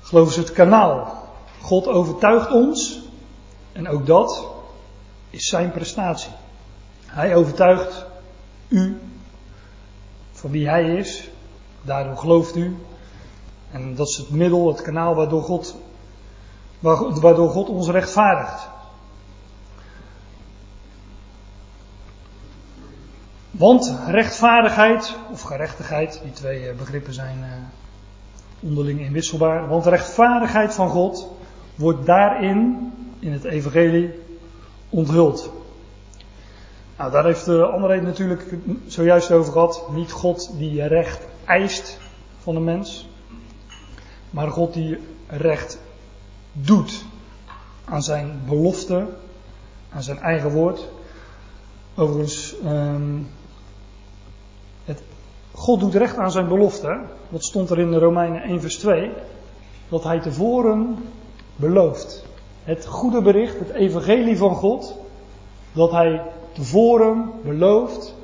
Geloof 0.00 0.28
is 0.28 0.36
het 0.36 0.52
kanaal. 0.52 1.28
God 1.60 1.86
overtuigt 1.86 2.50
ons 2.50 3.00
en 3.72 3.88
ook 3.88 4.06
dat 4.06 4.46
is 5.30 5.48
zijn 5.48 5.72
prestatie. 5.72 6.30
Hij 7.06 7.36
overtuigt 7.36 8.04
u 8.68 9.00
van 10.32 10.50
wie 10.50 10.68
hij 10.68 10.96
is. 10.96 11.30
Daardoor 11.82 12.16
gelooft 12.16 12.56
u 12.56 12.76
en 13.70 13.94
dat 13.94 14.08
is 14.08 14.16
het 14.16 14.30
middel, 14.30 14.68
het 14.68 14.82
kanaal 14.82 15.14
waardoor 15.14 15.42
God, 15.42 15.76
waardoor 17.20 17.50
God 17.50 17.68
ons 17.68 17.88
rechtvaardigt. 17.88 18.68
Want 23.60 23.94
rechtvaardigheid 24.06 25.16
of 25.32 25.42
gerechtigheid, 25.42 26.20
die 26.22 26.32
twee 26.32 26.68
eh, 26.68 26.76
begrippen 26.76 27.12
zijn 27.12 27.38
uh, 27.38 27.46
onderling 28.60 29.00
inwisselbaar. 29.00 29.68
Want 29.68 29.86
rechtvaardigheid 29.86 30.74
van 30.74 30.88
God 30.88 31.28
wordt 31.74 32.06
daarin, 32.06 32.92
in 33.18 33.32
het 33.32 33.44
evangelie, 33.44 34.10
onthuld. 34.88 35.52
Nou, 36.96 37.10
daar 37.12 37.24
heeft 37.24 37.44
de 37.44 37.64
andere 37.66 38.00
natuurlijk 38.00 38.54
zojuist 38.86 39.30
over 39.30 39.52
gehad. 39.52 39.88
Niet 39.90 40.12
God 40.12 40.50
die 40.58 40.86
recht 40.86 41.26
eist 41.44 41.98
van 42.42 42.54
de 42.54 42.60
mens 42.60 43.08
maar 44.30 44.50
God 44.50 44.74
die 44.74 44.98
recht 45.26 45.78
doet 46.52 47.04
aan 47.84 48.02
zijn 48.02 48.40
belofte, 48.46 49.06
aan 49.92 50.02
zijn 50.02 50.18
eigen 50.18 50.50
woord. 50.50 50.88
Overigens, 51.94 52.54
het, 52.64 53.26
God 55.60 55.80
doet 55.80 55.94
recht 55.94 56.16
aan 56.16 56.30
zijn 56.30 56.48
belofte. 56.48 57.00
Wat 57.28 57.44
stond 57.44 57.70
er 57.70 57.78
in 57.78 57.90
de 57.90 57.98
Romeinen 57.98 58.42
1 58.42 58.60
vers 58.60 58.78
2? 58.78 59.10
Dat 59.88 60.04
hij 60.04 60.20
tevoren 60.20 60.96
belooft. 61.56 62.24
Het 62.64 62.86
goede 62.86 63.22
bericht, 63.22 63.58
het 63.58 63.70
evangelie 63.70 64.36
van 64.36 64.54
God, 64.54 64.96
dat 65.72 65.90
hij 65.90 66.22
tevoren 66.52 67.30
belooft 67.44 68.14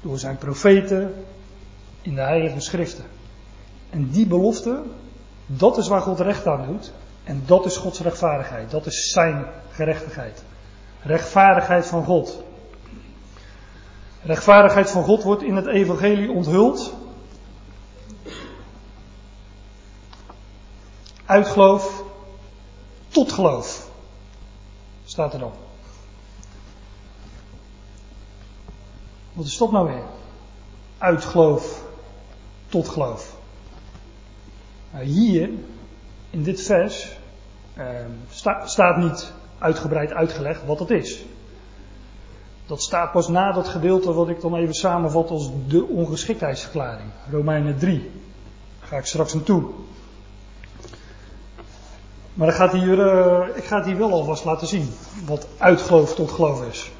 door 0.00 0.18
zijn 0.18 0.36
profeten 0.36 1.14
in 2.02 2.14
de 2.14 2.20
heilige 2.20 2.60
schriften. 2.60 3.04
En 3.90 4.10
die 4.10 4.26
belofte, 4.26 4.82
dat 5.46 5.78
is 5.78 5.88
waar 5.88 6.00
God 6.00 6.20
recht 6.20 6.46
aan 6.46 6.66
doet. 6.66 6.92
En 7.24 7.42
dat 7.46 7.64
is 7.64 7.76
Gods 7.76 8.00
rechtvaardigheid. 8.00 8.70
Dat 8.70 8.86
is 8.86 9.10
zijn 9.10 9.46
gerechtigheid. 9.70 10.42
Rechtvaardigheid 11.02 11.86
van 11.86 12.04
God. 12.04 12.42
Rechtvaardigheid 14.26 14.90
van 14.90 15.04
God 15.04 15.22
wordt 15.22 15.42
in 15.42 15.56
het 15.56 15.66
evangelie 15.66 16.30
onthuld. 16.30 16.94
Uit 21.24 21.46
geloof 21.46 22.02
tot 23.08 23.32
geloof. 23.32 23.90
Staat 25.04 25.32
er 25.32 25.38
dan. 25.38 25.52
Wat 29.32 29.46
is 29.46 29.58
dat 29.58 29.70
nou 29.70 29.88
weer? 29.88 30.04
Uit 30.98 31.24
geloof 31.24 31.82
tot 32.68 32.88
geloof. 32.88 33.36
Nou, 34.90 35.04
hier, 35.04 35.50
in 36.30 36.42
dit 36.42 36.62
vers, 36.62 37.16
eh, 37.74 37.86
staat 38.64 38.96
niet 38.96 39.32
uitgebreid 39.58 40.12
uitgelegd 40.12 40.64
wat 40.64 40.78
dat 40.78 40.90
is. 40.90 41.24
Dat 42.66 42.82
staat 42.82 43.12
pas 43.12 43.28
na 43.28 43.52
dat 43.52 43.68
gedeelte 43.68 44.12
wat 44.12 44.28
ik 44.28 44.40
dan 44.40 44.54
even 44.54 44.74
samenvat 44.74 45.30
als 45.30 45.50
de 45.68 45.84
ongeschiktheidsverklaring. 45.84 47.10
Romeinen 47.30 47.78
3. 47.78 48.10
Daar 48.80 48.88
ga 48.88 48.96
ik 48.96 49.06
straks 49.06 49.34
naartoe. 49.34 49.64
Maar 52.34 52.52
gaat 52.52 52.72
hier, 52.72 52.98
uh, 52.98 53.56
ik 53.56 53.64
ga 53.64 53.76
het 53.76 53.86
hier 53.86 53.98
wel 53.98 54.12
alvast 54.12 54.44
laten 54.44 54.66
zien. 54.66 54.90
Wat 55.26 55.46
uit 55.58 55.80
geloof 55.80 56.14
tot 56.14 56.30
geloof 56.30 56.66
is. 56.66 56.90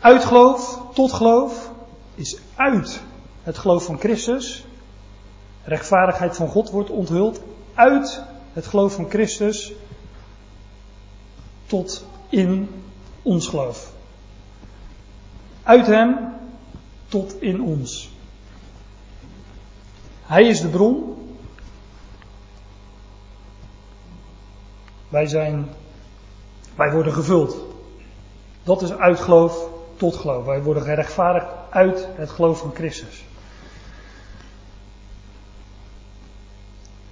Uit 0.00 0.24
geloof 0.24 0.80
tot 0.94 1.12
geloof 1.12 1.70
is 2.14 2.38
uit 2.54 3.02
het 3.42 3.58
geloof 3.58 3.84
van 3.84 3.98
Christus. 3.98 4.66
Rechtvaardigheid 5.64 6.36
van 6.36 6.48
God 6.48 6.70
wordt 6.70 6.90
onthuld 6.90 7.40
uit 7.74 8.22
het 8.52 8.66
geloof 8.66 8.94
van 8.94 9.10
Christus 9.10 9.72
tot 11.66 12.06
in 12.28 12.82
ons 13.22 13.48
geloof. 13.48 13.92
Uit 15.62 15.86
Hem 15.86 16.18
tot 17.08 17.42
in 17.42 17.62
ons. 17.62 18.12
Hij 20.22 20.46
is 20.46 20.60
de 20.60 20.68
bron. 20.68 21.16
Wij 25.08 25.26
zijn, 25.26 25.68
wij 26.74 26.92
worden 26.92 27.12
gevuld. 27.12 27.56
Dat 28.62 28.82
is 28.82 28.92
uit 28.92 29.20
geloof 29.20 29.68
tot 29.96 30.16
geloof. 30.16 30.44
Wij 30.44 30.62
worden 30.62 30.82
gerechtvaardigd 30.82 31.46
uit 31.70 32.08
het 32.14 32.30
geloof 32.30 32.58
van 32.58 32.74
Christus. 32.74 33.24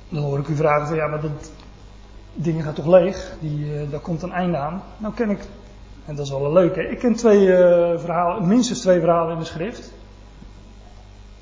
Dan 0.09 0.23
hoor 0.23 0.39
ik 0.39 0.49
u 0.49 0.57
vragen 0.57 0.87
van 0.87 0.97
ja, 0.97 1.07
maar 1.07 1.21
dat 1.21 1.51
dingen 2.35 2.65
gaat 2.65 2.75
toch 2.75 2.87
leeg? 2.87 3.35
Die, 3.41 3.59
uh, 3.59 3.91
daar 3.91 4.01
komt 4.01 4.23
een 4.23 4.33
einde 4.33 4.57
aan. 4.57 4.83
Nou 4.97 5.15
ken 5.15 5.31
ik, 5.31 5.41
en 6.07 6.15
dat 6.15 6.25
is 6.25 6.31
wel 6.31 6.45
een 6.45 6.53
leuke, 6.53 6.89
ik 6.89 6.99
ken 6.99 7.15
twee 7.15 7.47
uh, 7.47 7.59
verhalen, 7.99 8.49
minstens 8.49 8.81
twee 8.81 9.01
verhalen 9.01 9.33
in 9.33 9.39
de 9.39 9.45
schrift. 9.45 9.93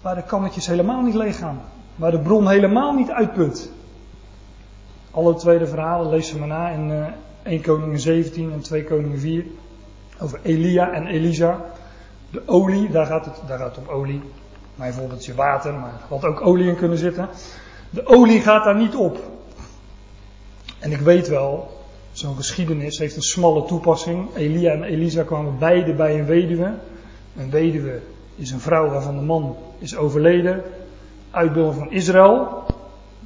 Waar 0.01 0.15
de 0.15 0.23
kannetjes 0.23 0.67
helemaal 0.67 1.03
niet 1.03 1.15
leeg 1.15 1.39
gaan. 1.39 1.61
Waar 1.97 2.11
de 2.11 2.19
bron 2.19 2.49
helemaal 2.49 2.93
niet 2.93 3.11
uitput. 3.11 3.73
Alle 5.11 5.35
tweede 5.35 5.67
verhalen, 5.67 6.11
lees 6.11 6.35
maar 6.35 6.49
na 6.49 6.69
in 6.69 6.91
uh, 6.91 7.07
1 7.43 7.63
Koningen 7.63 8.01
17 8.01 8.53
en 8.53 8.61
2 8.61 8.85
Koningen 8.85 9.19
4. 9.19 9.45
Over 10.21 10.41
Elia 10.43 10.93
en 10.93 11.07
Elisa. 11.07 11.61
De 12.31 12.43
olie, 12.47 12.91
daar 12.91 13.07
gaat 13.07 13.25
het, 13.25 13.43
daar 13.47 13.59
gaat 13.59 13.77
het 13.77 13.87
om 13.87 13.95
olie. 13.95 14.23
Mijn 14.75 14.93
voorbeeldje 14.93 15.35
water, 15.35 15.73
maar 15.73 15.93
er 15.93 16.09
had 16.09 16.25
ook 16.25 16.41
olie 16.41 16.69
in 16.69 16.77
kunnen 16.77 16.99
zitten. 16.99 17.29
De 17.91 18.07
olie 18.07 18.41
gaat 18.41 18.65
daar 18.65 18.77
niet 18.77 18.95
op. 18.95 19.19
En 20.81 20.93
ik 20.93 21.01
weet 21.01 21.29
wel, 21.29 21.79
zo'n 22.13 22.37
geschiedenis 22.37 22.99
heeft 22.99 23.17
een 23.17 23.23
smalle 23.23 23.65
toepassing. 23.65 24.29
Elia 24.35 24.73
en 24.73 24.83
Elisa 24.83 25.23
kwamen 25.23 25.59
beide 25.59 25.95
bij 25.95 26.19
een 26.19 26.27
weduwe. 26.27 26.75
Een 27.37 27.51
weduwe 27.51 28.01
is 28.37 28.51
een 28.51 28.61
vrouw 28.61 28.91
waarvan 28.91 29.17
de 29.17 29.23
man 29.23 29.57
is 29.79 29.97
overleden. 29.97 30.63
Uitbeelding 31.31 31.77
van 31.77 31.91
Israël. 31.91 32.63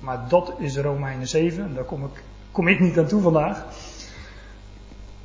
Maar 0.00 0.24
dat 0.28 0.52
is 0.58 0.76
Romeinen 0.76 1.28
7. 1.28 1.74
Daar 1.74 1.84
kom 1.84 2.04
ik, 2.04 2.22
kom 2.52 2.68
ik 2.68 2.80
niet 2.80 2.98
aan 2.98 3.06
toe 3.06 3.22
vandaag. 3.22 3.64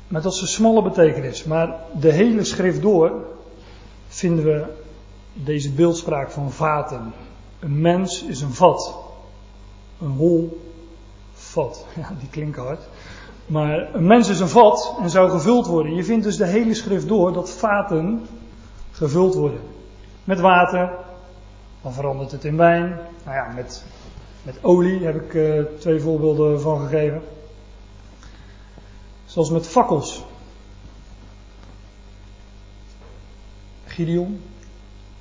Maar 0.08 0.22
dat 0.22 0.32
is 0.32 0.40
een 0.40 0.46
smalle 0.46 0.82
betekenis. 0.82 1.44
Maar 1.44 1.74
de 2.00 2.12
hele 2.12 2.44
schrift 2.44 2.82
door 2.82 3.12
vinden 4.08 4.44
we 4.44 4.64
deze 5.32 5.72
beeldspraak 5.72 6.30
van 6.30 6.52
vaten. 6.52 7.12
Een 7.58 7.80
mens 7.80 8.24
is 8.24 8.40
een 8.40 8.52
vat. 8.52 8.94
Een 10.00 10.10
hol 10.10 10.69
vat. 11.50 11.86
Ja, 12.00 12.12
die 12.18 12.28
klinken 12.28 12.62
hard. 12.62 12.88
Maar 13.46 13.94
een 13.94 14.06
mens 14.06 14.28
is 14.28 14.40
een 14.40 14.48
vat 14.48 14.96
en 15.00 15.10
zou 15.10 15.30
gevuld 15.30 15.66
worden. 15.66 15.94
Je 15.94 16.04
vindt 16.04 16.24
dus 16.24 16.36
de 16.36 16.46
hele 16.46 16.74
schrift 16.74 17.08
door 17.08 17.32
dat 17.32 17.50
vaten 17.50 18.26
gevuld 18.90 19.34
worden. 19.34 19.60
Met 20.24 20.40
water, 20.40 20.92
dan 21.82 21.92
verandert 21.92 22.30
het 22.30 22.44
in 22.44 22.56
wijn. 22.56 22.98
Nou 23.24 23.36
ja, 23.36 23.52
met, 23.54 23.84
met 24.42 24.64
olie 24.64 25.04
heb 25.04 25.14
ik 25.14 25.34
uh, 25.34 25.64
twee 25.78 26.00
voorbeelden 26.00 26.60
van 26.60 26.80
gegeven. 26.80 27.22
Zoals 29.24 29.50
met 29.50 29.66
fakkels. 29.66 30.24
Gideon, 33.84 34.40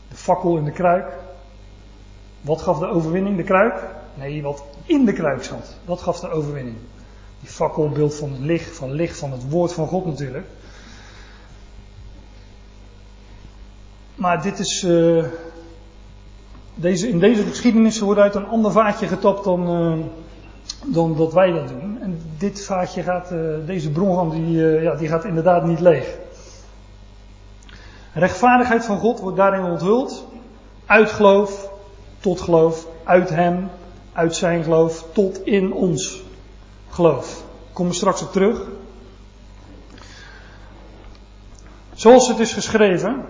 de 0.10 0.15
fakkel 0.15 0.58
in 0.58 0.63
de 0.63 0.72
kruik. 0.72 1.13
Wat 2.42 2.62
gaf 2.62 2.80
de 2.80 2.88
overwinning? 2.88 3.38
De 3.38 3.44
kruik? 3.44 3.84
Nee, 4.13 4.44
wat 4.44 4.63
in 4.89 5.06
de 5.06 5.13
kruik. 5.13 5.49
Dat 5.86 6.02
gaf 6.02 6.19
de 6.19 6.30
overwinning. 6.30 6.78
Die 7.39 7.49
fakkelbeeld 7.49 8.15
van 8.15 8.32
het 8.32 8.39
licht, 8.39 8.75
van 8.75 8.91
licht, 8.91 9.17
van 9.17 9.32
het 9.32 9.49
woord 9.49 9.73
van 9.73 9.88
God 9.88 10.06
natuurlijk. 10.06 10.47
Maar 14.15 14.41
dit 14.41 14.60
is. 14.60 14.84
Uh, 14.84 15.23
deze, 16.75 17.10
in 17.10 17.19
deze 17.19 17.43
geschiedenis 17.43 17.99
wordt 17.99 18.19
uit 18.19 18.36
een 18.36 18.47
ander 18.47 18.71
vaatje 18.71 19.08
getapt 19.08 19.43
dan, 19.43 19.69
uh, 19.69 20.06
dan 20.86 21.15
dat 21.15 21.34
wij 21.34 21.52
dat 21.52 21.67
doen. 21.67 21.97
En 22.02 22.21
dit 22.38 22.65
vaatje 22.65 23.04
gaat, 23.04 23.32
uh, 23.32 23.39
deze 23.65 23.91
bron 23.91 24.15
van 24.15 24.30
die, 24.30 24.58
ja, 24.58 24.95
die 24.95 25.08
gaat 25.08 25.25
inderdaad 25.25 25.65
niet 25.65 25.80
leeg. 25.80 26.17
Rechtvaardigheid 28.13 28.86
van 28.86 28.99
God 28.99 29.19
wordt 29.19 29.38
daarin 29.38 29.63
onthuld. 29.63 30.28
Uit 30.86 31.12
geloof 31.12 31.71
tot 32.19 32.41
geloof. 32.41 32.88
Uit 33.04 33.30
Hem, 33.30 33.69
uit 34.13 34.36
Zijn 34.36 34.63
geloof 34.63 35.06
tot 35.13 35.45
in 35.45 35.74
ons 35.74 36.22
geloof. 36.89 37.43
Kom 37.74 37.88
er 37.88 37.93
straks 37.93 38.22
op 38.22 38.32
terug. 38.32 38.62
Zoals 41.93 42.28
het 42.28 42.39
is 42.39 42.54
geschreven, 42.54 43.26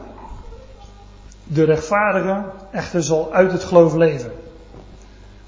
de 1.44 1.64
rechtvaardige 1.64 2.44
echter 2.72 3.04
zal 3.04 3.34
uit 3.34 3.52
het 3.52 3.64
geloof 3.64 3.94
leven. 3.94 4.32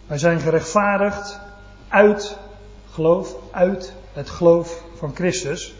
Wij 0.07 0.17
zijn 0.17 0.39
gerechtvaardigd 0.39 1.39
uit 1.87 2.37
geloof, 2.91 3.35
uit 3.51 3.93
het 4.13 4.29
geloof 4.29 4.83
van 4.95 5.15
Christus. 5.15 5.75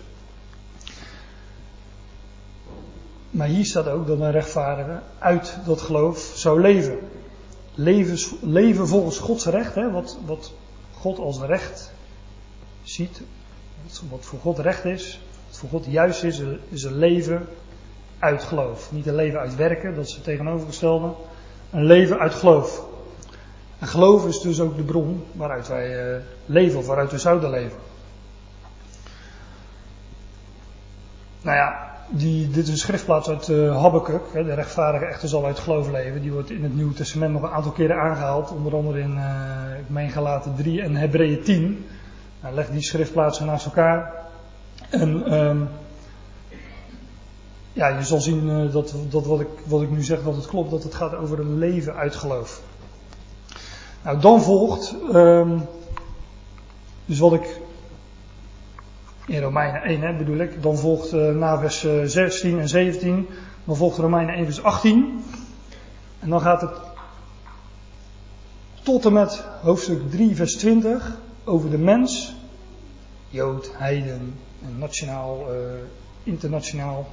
Maar 3.30 3.48
hier 3.48 3.66
staat 3.66 3.88
ook 3.88 4.08
dat 4.08 4.20
een 4.20 4.32
rechtvaardige 4.32 5.00
uit 5.20 5.58
dat 5.66 5.82
geloof 5.82 6.32
zou 6.34 6.62
leven. 6.62 7.00
Leven, 7.76 8.88
volgens 8.88 9.20
Gods 9.20 9.46
recht, 9.46 9.76
hè, 9.76 9.92
wat, 9.92 10.18
wat 10.26 10.54
God 10.94 11.18
als 11.20 11.40
recht 11.40 11.92
ziet, 12.84 13.22
wat 14.10 14.26
voor 14.26 14.40
God 14.40 14.60
recht 14.60 14.86
is, 14.86 15.20
wat 15.48 15.58
voor 15.58 15.70
God 15.70 15.86
juist 15.86 16.24
is, 16.24 16.42
is 16.70 16.84
een 16.84 16.98
leven 16.98 17.48
uit 18.20 18.44
geloof. 18.44 18.92
Niet 18.92 19.08
een 19.08 19.16
leven 19.16 19.40
uit 19.40 19.56
werken, 19.56 19.96
dat 19.96 20.06
is 20.06 20.14
het 20.14 20.24
tegenovergestelde. 20.24 21.14
Een 21.70 21.86
leven 21.86 22.20
uit 22.20 22.34
geloof. 22.34 22.86
En 23.80 23.88
geloof 23.88 24.28
is 24.28 24.40
dus 24.40 24.60
ook 24.60 24.76
de 24.76 24.84
bron 24.84 25.24
waaruit 25.32 25.68
wij 25.68 26.16
uh, 26.16 26.22
leven 26.46 26.80
of 26.80 26.86
waaruit 26.86 27.12
we 27.12 27.18
zouden 27.18 27.50
leven. 27.50 27.80
Nou 31.42 31.58
ja, 31.58 31.91
die, 32.12 32.50
dit 32.50 32.64
is 32.64 32.70
een 32.70 32.78
schriftplaats 32.78 33.30
uit 33.30 33.48
uh, 33.48 33.82
Habakkuk. 33.82 34.22
Hè, 34.34 34.44
de 34.44 34.54
rechtvaardige 34.54 35.06
echter 35.06 35.30
zal 35.30 35.46
uit 35.46 35.60
geloof 35.60 35.92
leven. 35.92 36.22
Die 36.22 36.32
wordt 36.32 36.50
in 36.50 36.64
het 36.64 36.76
Nieuwe 36.76 36.94
Testament 36.94 37.34
nog 37.34 37.42
een 37.42 37.50
aantal 37.50 37.72
keren 37.72 37.96
aangehaald. 37.96 38.52
Onder 38.52 38.76
andere 38.76 39.00
in, 39.00 39.20
uh, 39.98 40.12
Galaten 40.12 40.56
3 40.56 40.82
en 40.82 40.96
Hebreeën 40.96 41.44
10. 41.44 41.86
Nou, 42.42 42.56
leg 42.56 42.70
die 42.70 42.82
schriftplaatsen 42.82 43.46
naast 43.46 43.66
elkaar. 43.66 44.14
En 44.90 45.34
um, 45.34 45.70
ja, 47.74 47.88
je 47.88 48.04
zal 48.04 48.22
zien 48.22 48.48
uh, 48.48 48.74
dat, 48.74 48.96
dat 49.10 49.26
wat, 49.26 49.40
ik, 49.40 49.50
wat 49.66 49.82
ik 49.82 49.90
nu 49.90 50.04
zeg, 50.04 50.24
dat 50.24 50.36
het 50.36 50.48
klopt. 50.48 50.72
Dat 50.72 50.84
het 50.84 50.96
gaat 50.96 51.16
over 51.16 51.40
een 51.40 51.58
leven 51.58 51.96
uit 51.96 52.16
geloof. 52.16 52.62
Nou, 54.04 54.20
dan 54.20 54.42
volgt, 54.42 54.96
um, 55.14 55.66
dus 57.06 57.20
wat 57.20 57.34
ik 57.34 57.61
in 59.32 59.42
Romeinen 59.42 59.82
1 59.82 60.02
hè, 60.02 60.14
bedoel 60.14 60.38
ik, 60.38 60.62
dan 60.62 60.78
volgt 60.78 61.14
uh, 61.14 61.36
na 61.36 61.60
vers 61.60 61.86
16 62.06 62.60
en 62.60 62.68
17, 62.68 63.28
dan 63.64 63.76
volgt 63.76 63.98
Romeinen 63.98 64.36
1 64.36 64.46
vers 64.46 64.64
18. 64.64 65.24
En 66.20 66.30
dan 66.30 66.42
gaat 66.42 66.62
het 66.62 66.72
tot 68.84 69.06
en 69.06 69.14
met 69.14 69.44
hoofdstuk 69.62 70.12
3 70.12 70.36
vers 70.36 70.56
20 70.56 71.18
over 71.44 71.70
de 71.70 71.78
mens, 71.78 72.36
Jood, 73.30 73.72
Heiden, 73.78 74.36
nationaal, 74.78 75.46
uh, 75.50 75.56
internationaal, 76.24 77.08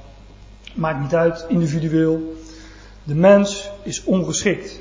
maakt 0.75 0.99
niet 0.99 1.15
uit, 1.15 1.45
individueel. 1.47 2.35
De 3.03 3.15
mens 3.15 3.69
is 3.83 4.03
ongeschikt. 4.03 4.79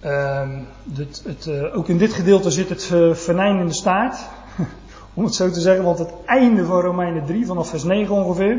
Ehm, 0.00 0.58
het, 0.94 1.22
het, 1.24 1.46
uh, 1.46 1.76
ook 1.76 1.88
in 1.88 1.98
dit 1.98 2.12
gedeelte 2.12 2.50
zit 2.50 2.68
het 2.68 2.90
uh, 2.92 3.14
venijn 3.14 3.58
in 3.58 3.66
de 3.66 3.74
staart. 3.74 4.18
Om 5.14 5.24
het 5.24 5.34
zo 5.34 5.50
te 5.50 5.60
zeggen, 5.60 5.84
want 5.84 5.98
het 5.98 6.12
einde 6.24 6.64
van 6.64 6.80
Romeinen 6.80 7.26
3, 7.26 7.46
vanaf 7.46 7.68
vers 7.68 7.84
9 7.84 8.14
ongeveer. 8.14 8.58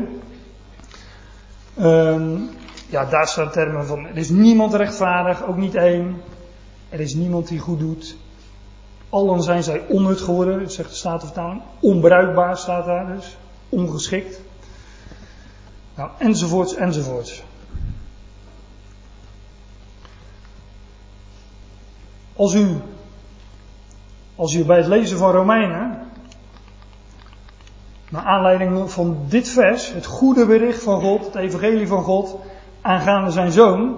Um, 1.80 2.50
ja, 2.88 3.04
daar 3.04 3.28
staan 3.28 3.50
termen 3.50 3.86
van: 3.86 4.06
er 4.06 4.16
is 4.16 4.28
niemand 4.28 4.74
rechtvaardig, 4.74 5.46
ook 5.46 5.56
niet 5.56 5.74
één. 5.74 6.20
Er 6.88 7.00
is 7.00 7.14
niemand 7.14 7.48
die 7.48 7.58
goed 7.58 7.78
doet. 7.78 8.16
Allen 9.08 9.42
zijn 9.42 9.62
zij 9.62 9.84
onnut 9.88 10.20
geworden, 10.20 10.70
zegt 10.70 10.90
de 10.90 10.96
Statenvertaling. 10.96 11.62
Onbruikbaar 11.80 12.56
staat 12.56 12.86
daar 12.86 13.06
dus. 13.14 13.36
Ongeschikt. 13.68 14.40
Nou, 15.94 16.10
enzovoorts, 16.18 16.74
enzovoorts. 16.74 17.42
Als 22.38 22.54
u, 22.54 22.80
als 24.36 24.54
u 24.54 24.64
bij 24.64 24.76
het 24.76 24.86
lezen 24.86 25.18
van 25.18 25.30
Romeinen, 25.30 25.98
naar 28.10 28.24
aanleiding 28.24 28.90
van 28.90 29.16
dit 29.28 29.48
vers, 29.48 29.92
het 29.92 30.06
goede 30.06 30.46
bericht 30.46 30.82
van 30.82 31.00
God, 31.00 31.24
het 31.24 31.34
evangelie 31.34 31.86
van 31.86 32.02
God, 32.02 32.36
aangaande 32.80 33.30
zijn 33.30 33.52
zoon, 33.52 33.96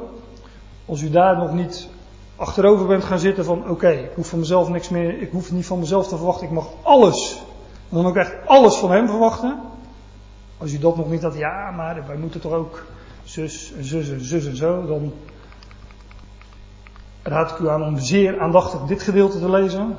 als 0.87 1.03
u 1.03 1.11
daar 1.11 1.37
nog 1.37 1.53
niet 1.53 1.89
achterover 2.37 2.87
bent 2.87 3.05
gaan 3.05 3.19
zitten 3.19 3.45
van 3.45 3.69
oké, 3.69 3.91
ik 3.91 4.13
hoef 4.15 4.29
van 4.29 4.39
mezelf 4.39 4.69
niks 4.69 4.89
meer, 4.89 5.23
ik 5.23 5.31
hoef 5.31 5.53
niet 5.53 5.67
van 5.67 5.79
mezelf 5.79 6.09
te 6.09 6.17
verwachten, 6.17 6.47
ik 6.47 6.53
mag 6.53 6.69
alles, 6.83 7.43
en 7.89 7.97
dan 7.97 8.07
ook 8.07 8.17
echt 8.17 8.35
alles 8.47 8.77
van 8.77 8.91
hem 8.91 9.09
verwachten. 9.09 9.61
Als 10.59 10.73
u 10.73 10.79
dat 10.79 10.97
nog 10.97 11.11
niet 11.11 11.23
had, 11.23 11.37
ja, 11.37 11.71
maar 11.71 12.07
wij 12.07 12.17
moeten 12.17 12.41
toch 12.41 12.53
ook 12.53 12.85
zus 13.25 13.73
en 13.77 13.85
zus 13.85 14.11
en 14.11 14.25
zus 14.25 14.47
en 14.47 14.57
zo, 14.57 14.87
dan 14.87 15.13
raad 17.23 17.51
ik 17.51 17.59
u 17.59 17.69
aan 17.69 17.83
om 17.83 17.99
zeer 17.99 18.41
aandachtig 18.41 18.81
dit 18.81 19.03
gedeelte 19.03 19.39
te 19.39 19.51
lezen. 19.51 19.97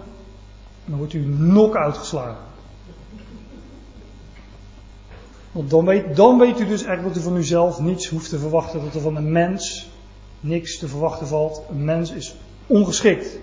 Dan 0.86 0.98
wordt 0.98 1.14
u 1.14 1.26
nok 1.26 1.76
uitgeslagen. 1.76 2.50
Want 5.52 5.70
dan 5.70 5.86
weet, 5.86 6.16
dan 6.16 6.38
weet 6.38 6.60
u 6.60 6.68
dus 6.68 6.84
echt 6.84 7.04
dat 7.04 7.18
u 7.18 7.22
van 7.22 7.36
uzelf 7.36 7.80
niets 7.80 8.08
hoeft 8.08 8.30
te 8.30 8.40
verwachten. 8.40 8.84
Dat 8.84 8.96
er 8.96 9.02
van 9.02 9.16
een 9.16 9.32
mens 9.32 9.90
niks 10.40 10.78
te 10.78 10.88
verwachten 10.88 11.28
valt. 11.28 11.62
Een 11.70 11.86
mens 11.86 12.12
is 12.12 12.36
ongeschikt. 12.68 13.40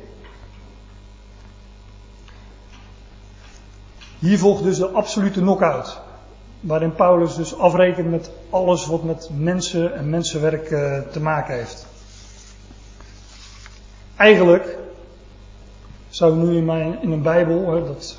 Hier 4.18 4.38
volgt 4.38 4.62
dus 4.62 4.76
de 4.76 4.88
absolute 4.88 5.40
knock-out. 5.40 6.00
Waarin 6.60 6.94
Paulus 6.94 7.34
dus 7.34 7.58
afrekent 7.58 8.10
met 8.10 8.30
alles 8.50 8.86
wat 8.86 9.02
met 9.02 9.30
mensen 9.36 9.94
en 9.94 10.10
mensenwerk 10.10 10.70
uh, 10.70 10.98
te 10.98 11.20
maken 11.20 11.54
heeft. 11.54 11.86
Eigenlijk 14.18 14.76
zou 16.09 16.37
nu 16.37 16.57
in, 16.57 16.64
mijn, 16.64 17.02
in 17.02 17.11
een 17.11 17.22
Bijbel, 17.22 17.74
hè, 17.74 17.85
dat 17.85 18.18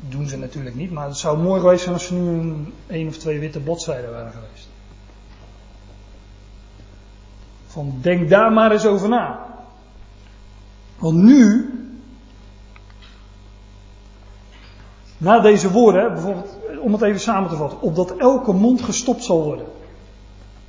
doen 0.00 0.28
ze 0.28 0.38
natuurlijk 0.38 0.76
niet, 0.76 0.90
maar 0.90 1.06
het 1.06 1.16
zou 1.16 1.38
mooi 1.38 1.60
geweest 1.60 1.82
zijn 1.82 1.94
als 1.94 2.10
er 2.10 2.14
nu 2.14 2.54
een, 2.86 3.08
of 3.08 3.16
twee 3.16 3.38
witte 3.38 3.60
bladzijden 3.60 4.10
waren 4.10 4.32
geweest. 4.32 4.68
Van 7.66 7.98
denk 8.00 8.30
daar 8.30 8.52
maar 8.52 8.72
eens 8.72 8.86
over 8.86 9.08
na. 9.08 9.46
Want 10.98 11.16
nu, 11.16 11.70
na 15.18 15.40
deze 15.40 15.70
woorden, 15.70 16.12
bijvoorbeeld, 16.12 16.56
om 16.80 16.92
het 16.92 17.02
even 17.02 17.20
samen 17.20 17.48
te 17.48 17.56
vatten, 17.56 17.80
opdat 17.80 18.16
elke 18.16 18.52
mond 18.52 18.82
gestopt 18.82 19.24
zal 19.24 19.42
worden. 19.44 19.66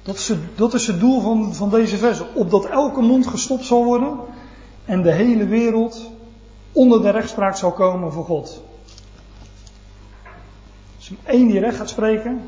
Dat 0.08 0.16
is 0.16 0.28
het, 0.28 0.40
dat 0.56 0.74
is 0.74 0.88
het 0.88 1.00
doel 1.00 1.22
van, 1.22 1.56
van 1.56 1.70
deze 1.70 1.98
verse. 1.98 2.26
Opdat 2.34 2.66
elke 2.66 3.02
mond 3.02 3.28
gestopt 3.28 3.66
zal 3.66 3.84
worden 3.84 4.18
en 4.86 5.02
de 5.02 5.12
hele 5.12 5.46
wereld 5.46 6.12
onder 6.72 7.02
de 7.02 7.10
rechtspraak 7.10 7.56
zal 7.56 7.72
komen 7.72 8.12
voor 8.12 8.26
God. 8.26 8.64
Er 10.24 10.32
is 11.00 11.12
één 11.24 11.48
die 11.48 11.60
recht 11.60 11.78
gaat 11.78 11.90
spreken 11.90 12.42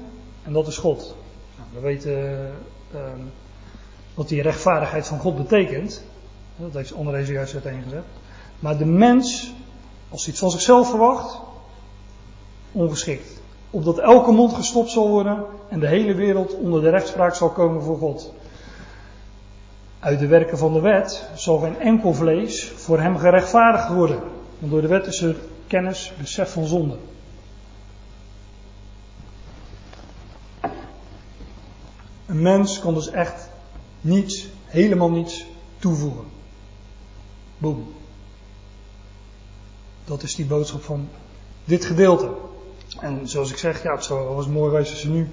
en 0.44 0.54
dat 0.54 0.68
is 0.68 0.78
God. 0.78 1.16
Nou, 1.58 1.70
we 1.74 1.80
weten 1.80 2.52
uh, 2.94 3.00
wat 4.14 4.28
die 4.28 4.42
rechtvaardigheid 4.42 5.08
van 5.08 5.20
God 5.20 5.38
betekent. 5.38 6.04
Dat 6.56 6.74
heeft 6.74 6.94
André 6.94 7.26
zojuist 7.26 7.54
uiteengezet. 7.54 8.06
Maar 8.60 8.78
de 8.78 8.86
mens, 8.86 9.54
als 10.10 10.22
hij 10.22 10.32
iets 10.32 10.42
van 10.42 10.52
zichzelf 10.52 10.90
verwacht, 10.90 11.40
ongeschikt 12.72 13.39
opdat 13.70 13.98
elke 13.98 14.32
mond 14.32 14.54
gestopt 14.54 14.90
zal 14.90 15.10
worden 15.10 15.46
en 15.70 15.80
de 15.80 15.88
hele 15.88 16.14
wereld 16.14 16.54
onder 16.54 16.82
de 16.82 16.90
rechtspraak 16.90 17.36
zal 17.36 17.50
komen 17.50 17.84
voor 17.84 17.98
God. 17.98 18.34
Uit 20.00 20.20
de 20.20 20.28
werken 20.28 20.58
van 20.58 20.74
de 20.74 20.80
wet 20.80 21.30
zal 21.36 21.58
geen 21.58 21.80
enkel 21.80 22.14
vlees 22.14 22.72
voor 22.76 23.00
hem 23.00 23.18
gerechtvaardigd 23.18 23.90
worden, 23.90 24.20
want 24.60 24.72
door 24.72 24.82
de 24.82 24.88
wet 24.88 25.08
is 25.08 25.22
er 25.22 25.36
kennis, 25.68 26.14
besef 26.18 26.52
van 26.52 26.66
zonde. 26.66 26.98
Een 32.26 32.42
mens 32.42 32.80
kan 32.80 32.94
dus 32.94 33.10
echt 33.10 33.50
niets, 34.02 34.48
helemaal 34.66 35.10
niets 35.10 35.46
toevoegen. 35.80 36.26
Boom. 37.58 37.94
Dat 40.06 40.24
is 40.24 40.36
die 40.36 40.46
boodschap 40.46 40.84
van 40.84 41.10
dit 41.64 41.86
gedeelte. 41.86 42.30
En 43.02 43.28
zoals 43.28 43.52
ik 43.52 43.58
zeg, 43.58 43.84
ja, 43.84 43.94
het 43.94 44.04
zou 44.04 44.36
was 44.36 44.48
mooi 44.48 44.70
geweest 44.70 44.92
als 44.92 45.04
er 45.04 45.10
nu 45.10 45.30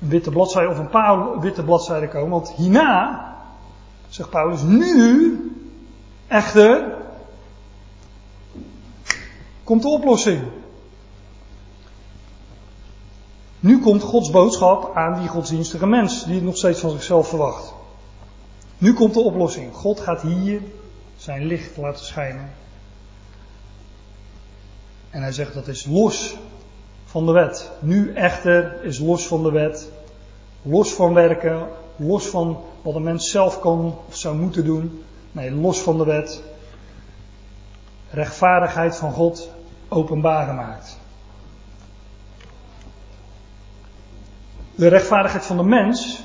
een 0.00 0.08
witte 0.08 0.30
bladzijde 0.30 0.70
of 0.70 0.78
een 0.78 0.88
paar 0.88 1.40
witte 1.40 1.64
bladzijden 1.64 2.08
komen. 2.08 2.30
Want 2.30 2.52
hierna, 2.52 3.34
zegt 4.08 4.30
Paulus, 4.30 4.62
nu 4.62 5.52
echter 6.26 6.96
komt 9.64 9.82
de 9.82 9.88
oplossing. 9.88 10.42
Nu 13.60 13.80
komt 13.80 14.02
Gods 14.02 14.30
boodschap 14.30 14.96
aan 14.96 15.20
die 15.20 15.28
godsdienstige 15.28 15.86
mens, 15.86 16.24
die 16.24 16.34
het 16.34 16.44
nog 16.44 16.56
steeds 16.56 16.80
van 16.80 16.90
zichzelf 16.90 17.28
verwacht. 17.28 17.72
Nu 18.78 18.94
komt 18.94 19.14
de 19.14 19.20
oplossing. 19.20 19.74
God 19.74 20.00
gaat 20.00 20.22
hier 20.22 20.62
zijn 21.16 21.44
licht 21.44 21.76
laten 21.76 22.04
schijnen. 22.04 22.50
En 25.10 25.22
hij 25.22 25.32
zegt 25.32 25.54
dat 25.54 25.68
is 25.68 25.86
los 25.86 26.36
van 27.08 27.26
de 27.26 27.32
wet. 27.32 27.70
Nu 27.80 28.12
echter 28.14 28.84
is 28.84 28.98
los 28.98 29.26
van 29.26 29.42
de 29.42 29.50
wet, 29.50 29.90
los 30.62 30.92
van 30.92 31.14
werken, 31.14 31.68
los 31.96 32.26
van 32.26 32.58
wat 32.82 32.94
een 32.94 33.02
mens 33.02 33.30
zelf 33.30 33.60
kan 33.60 33.98
of 34.08 34.16
zou 34.16 34.36
moeten 34.36 34.64
doen. 34.64 35.04
Nee, 35.32 35.50
los 35.50 35.80
van 35.80 35.98
de 35.98 36.04
wet. 36.04 36.42
Rechtvaardigheid 38.10 38.96
van 38.96 39.12
God 39.12 39.50
openbaar 39.88 40.46
gemaakt. 40.46 40.98
De 44.74 44.88
rechtvaardigheid 44.88 45.44
van 45.44 45.56
de 45.56 45.62
mens 45.62 46.24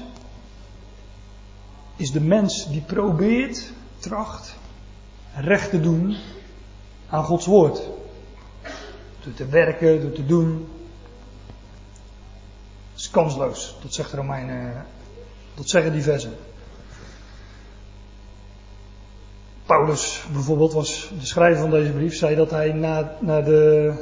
is 1.96 2.12
de 2.12 2.22
mens 2.22 2.70
die 2.70 2.82
probeert, 2.82 3.72
tracht, 3.98 4.56
recht 5.36 5.70
te 5.70 5.82
doen 5.82 6.16
aan 7.10 7.24
Gods 7.24 7.46
woord. 7.46 7.82
Door 9.24 9.34
te 9.34 9.46
werken, 9.46 10.02
door 10.02 10.12
te 10.12 10.26
doen. 10.26 10.68
Is 12.96 13.10
kansloos. 13.10 13.78
Dat 13.82 13.94
zegt 13.94 14.14
Romeinen. 14.14 14.86
Dat 15.56 15.70
zeggen 15.70 15.92
die 15.92 16.02
versen. 16.02 16.34
Paulus 19.66 20.26
bijvoorbeeld 20.34 20.74
was 20.74 21.12
de 21.20 21.26
schrijver 21.26 21.62
van 21.62 21.70
deze 21.70 21.92
brief, 21.92 22.16
zei 22.16 22.36
dat 22.36 22.50
hij 22.50 22.72
na, 22.72 23.18
na, 23.20 23.42
de, 23.42 23.94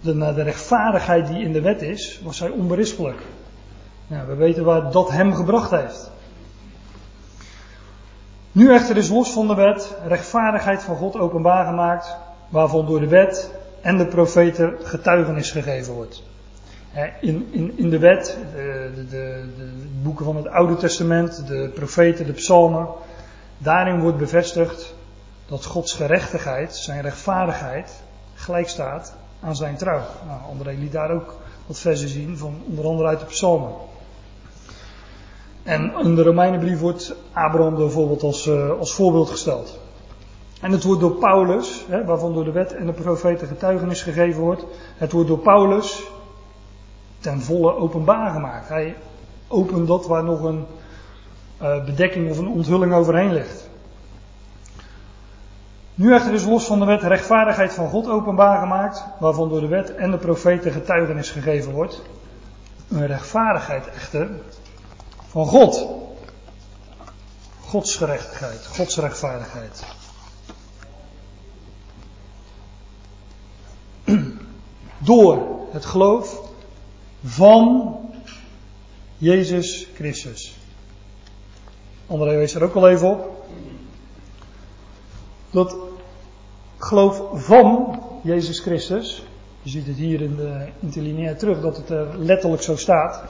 de, 0.00 0.14
na 0.14 0.32
de 0.32 0.42
rechtvaardigheid 0.42 1.26
die 1.26 1.42
in 1.42 1.52
de 1.52 1.60
wet 1.60 1.82
is, 1.82 2.20
was 2.24 2.38
hij 2.38 2.48
onberispelijk. 2.48 3.22
Nou, 4.06 4.26
we 4.26 4.34
weten 4.34 4.64
waar 4.64 4.90
dat 4.90 5.10
hem 5.10 5.34
gebracht 5.34 5.70
heeft. 5.70 6.10
Nu 8.52 8.72
echter 8.72 8.96
is 8.96 9.08
los 9.08 9.30
van 9.30 9.46
de 9.46 9.54
wet 9.54 9.96
rechtvaardigheid 10.06 10.82
van 10.82 10.96
God 10.96 11.16
openbaar 11.16 11.66
gemaakt, 11.66 12.16
waarvan 12.48 12.86
door 12.86 13.00
de 13.00 13.08
wet 13.08 13.50
en 13.84 13.98
de 13.98 14.06
profeten 14.06 14.74
getuigenis 14.82 15.50
gegeven 15.50 15.94
wordt. 15.94 16.22
In, 17.20 17.48
in, 17.50 17.78
in 17.78 17.90
de 17.90 17.98
wet, 17.98 18.38
de, 18.54 18.90
de, 18.94 19.04
de, 19.10 19.44
boeken 20.02 20.24
van 20.24 20.36
het 20.36 20.48
Oude 20.48 20.76
Testament, 20.76 21.46
de 21.46 21.70
profeten, 21.74 22.26
de 22.26 22.32
psalmen, 22.32 22.88
daarin 23.58 24.00
wordt 24.00 24.18
bevestigd 24.18 24.94
dat 25.46 25.64
Gods 25.64 25.92
gerechtigheid, 25.92 26.76
zijn 26.76 27.02
rechtvaardigheid, 27.02 28.02
gelijk 28.34 28.68
staat 28.68 29.14
aan 29.40 29.56
zijn 29.56 29.76
trouw. 29.76 30.02
Nou, 30.26 30.40
André 30.50 30.72
liet 30.72 30.92
daar 30.92 31.10
ook 31.10 31.36
wat 31.66 31.78
versen 31.78 32.08
zien, 32.08 32.36
van 32.36 32.62
onder 32.68 32.84
andere 32.84 33.08
uit 33.08 33.20
de 33.20 33.26
psalmen. 33.26 33.72
En 35.62 35.92
in 36.02 36.14
de 36.14 36.22
Romeinenbrief 36.22 36.80
wordt 36.80 37.14
Abraham 37.32 37.74
bijvoorbeeld 37.74 38.22
als, 38.22 38.46
uh, 38.46 38.70
als 38.78 38.94
voorbeeld 38.94 39.30
gesteld. 39.30 39.78
En 40.64 40.72
het 40.72 40.84
wordt 40.84 41.00
door 41.00 41.14
Paulus, 41.14 41.84
hè, 41.88 42.04
waarvan 42.04 42.32
door 42.32 42.44
de 42.44 42.52
wet 42.52 42.74
en 42.74 42.86
de 42.86 42.92
profeten 42.92 43.48
getuigenis 43.48 44.02
gegeven 44.02 44.40
wordt, 44.40 44.64
het 44.96 45.12
wordt 45.12 45.28
door 45.28 45.38
Paulus 45.38 46.02
ten 47.18 47.40
volle 47.40 47.76
openbaar 47.76 48.30
gemaakt. 48.30 48.68
Hij 48.68 48.96
opent 49.48 49.86
dat 49.86 50.06
waar 50.06 50.24
nog 50.24 50.42
een 50.42 50.66
uh, 51.62 51.84
bedekking 51.84 52.30
of 52.30 52.38
een 52.38 52.48
onthulling 52.48 52.94
overheen 52.94 53.32
ligt. 53.32 53.68
Nu 55.94 56.14
echter 56.14 56.32
is 56.32 56.44
los 56.44 56.66
van 56.66 56.78
de 56.78 56.84
wet 56.84 57.02
rechtvaardigheid 57.02 57.72
van 57.72 57.88
God 57.88 58.08
openbaar 58.08 58.58
gemaakt, 58.58 59.04
waarvan 59.20 59.48
door 59.48 59.60
de 59.60 59.68
wet 59.68 59.94
en 59.94 60.10
de 60.10 60.18
profeten 60.18 60.72
getuigenis 60.72 61.30
gegeven 61.30 61.72
wordt. 61.72 62.02
Een 62.88 63.06
rechtvaardigheid 63.06 63.86
echter 63.86 64.30
van 65.28 65.46
God. 65.46 65.86
Gods 67.60 67.96
gerechtigheid, 67.96 68.66
Gods 68.66 68.96
rechtvaardigheid. 68.96 70.02
Door 75.04 75.46
het 75.70 75.84
geloof 75.84 76.40
van 77.24 77.96
Jezus 79.18 79.88
Christus. 79.94 80.56
André 82.06 82.36
wees 82.36 82.54
er 82.54 82.62
ook 82.62 82.74
al 82.74 82.88
even 82.88 83.10
op. 83.10 83.46
Dat 85.50 85.76
geloof 86.78 87.44
van 87.46 88.00
Jezus 88.22 88.60
Christus. 88.60 89.26
Je 89.62 89.70
ziet 89.70 89.86
het 89.86 89.96
hier 89.96 90.20
in 90.20 90.36
de 90.36 90.68
interlineair 90.80 91.38
terug 91.38 91.60
dat 91.60 91.76
het 91.76 91.90
er 91.90 92.18
letterlijk 92.18 92.62
zo 92.62 92.76
staat. 92.76 93.22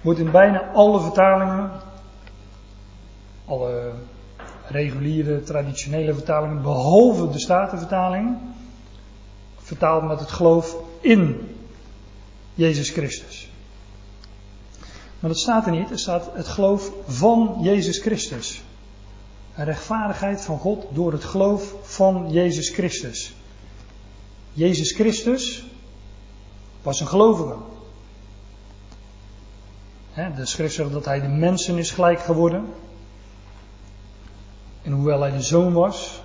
Wordt 0.00 0.18
in 0.18 0.30
bijna 0.30 0.70
alle 0.72 1.00
vertalingen, 1.00 1.70
alle 3.44 3.92
reguliere, 4.66 5.42
traditionele 5.42 6.14
vertalingen, 6.14 6.62
behalve 6.62 7.30
de 7.30 7.38
Statenvertaling, 7.38 8.36
vertaald 9.72 10.08
met 10.08 10.20
het 10.20 10.30
geloof 10.30 10.76
in 11.00 11.48
Jezus 12.54 12.90
Christus. 12.90 13.50
Maar 15.20 15.30
dat 15.30 15.38
staat 15.38 15.66
er 15.66 15.72
niet, 15.72 15.90
er 15.90 15.98
staat 15.98 16.30
het 16.34 16.48
geloof 16.48 16.92
van 17.06 17.58
Jezus 17.60 17.98
Christus. 17.98 18.62
Rechtvaardigheid 19.54 20.44
van 20.44 20.58
God 20.58 20.84
door 20.90 21.12
het 21.12 21.24
geloof 21.24 21.74
van 21.82 22.30
Jezus 22.30 22.68
Christus. 22.68 23.34
Jezus 24.52 24.92
Christus 24.92 25.64
was 26.82 27.00
een 27.00 27.06
gelovige. 27.06 27.56
De 30.14 30.46
schrift 30.46 30.74
zegt 30.74 30.92
dat 30.92 31.04
hij 31.04 31.20
de 31.20 31.28
mensen 31.28 31.78
is 31.78 31.90
gelijk 31.90 32.20
geworden. 32.20 32.64
En 34.82 34.92
hoewel 34.92 35.20
hij 35.20 35.30
de 35.30 35.42
zoon 35.42 35.72
was, 35.72 36.21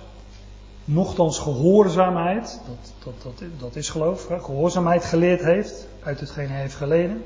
nochtans 0.88 1.38
gehoorzaamheid, 1.38 2.60
dat, 2.66 2.92
dat, 3.04 3.22
dat, 3.22 3.48
dat 3.58 3.76
is 3.76 3.88
geloof, 3.88 4.26
gehoorzaamheid 4.26 5.04
geleerd 5.04 5.42
heeft 5.42 5.88
uit 6.02 6.20
hetgeen 6.20 6.48
hij 6.48 6.60
heeft 6.60 6.74
geleden. 6.74 7.22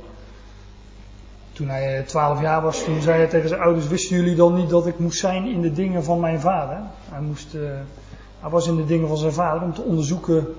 Toen 1.53 1.68
hij 1.68 1.98
eh, 1.98 2.07
twaalf 2.07 2.40
jaar 2.40 2.62
was, 2.62 2.85
toen 2.85 3.01
zei 3.01 3.16
hij 3.16 3.27
tegen 3.27 3.48
zijn 3.48 3.61
ouders, 3.61 3.87
wisten 3.87 4.16
jullie 4.16 4.35
dan 4.35 4.55
niet 4.55 4.70
dat 4.70 4.87
ik 4.87 4.98
moest 4.98 5.18
zijn 5.18 5.46
in 5.46 5.61
de 5.61 5.72
dingen 5.72 6.05
van 6.05 6.20
mijn 6.20 6.40
vader? 6.40 6.81
Hij, 7.09 7.20
moest, 7.20 7.55
uh, 7.55 7.70
hij 8.40 8.51
was 8.51 8.66
in 8.66 8.77
de 8.77 8.85
dingen 8.85 9.09
van 9.09 9.16
zijn 9.16 9.33
vader 9.33 9.62
om 9.62 9.75
te 9.75 9.83
onderzoeken, 9.83 10.55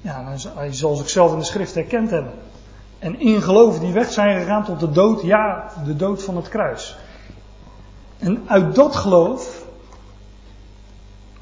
ja, 0.00 0.36
hij 0.54 0.72
zal 0.72 0.94
zichzelf 0.94 1.32
in 1.32 1.38
de 1.38 1.44
schrift 1.44 1.74
herkend 1.74 2.10
hebben. 2.10 2.32
En 2.98 3.20
in 3.20 3.42
geloof 3.42 3.78
die 3.78 3.92
weg 3.92 4.12
zijn 4.12 4.40
gegaan 4.40 4.64
tot 4.64 4.80
de 4.80 4.90
dood, 4.90 5.22
ja, 5.22 5.72
de 5.84 5.96
dood 5.96 6.22
van 6.22 6.36
het 6.36 6.48
kruis. 6.48 6.96
En 8.18 8.42
uit 8.46 8.74
dat 8.74 8.96
geloof, 8.96 9.64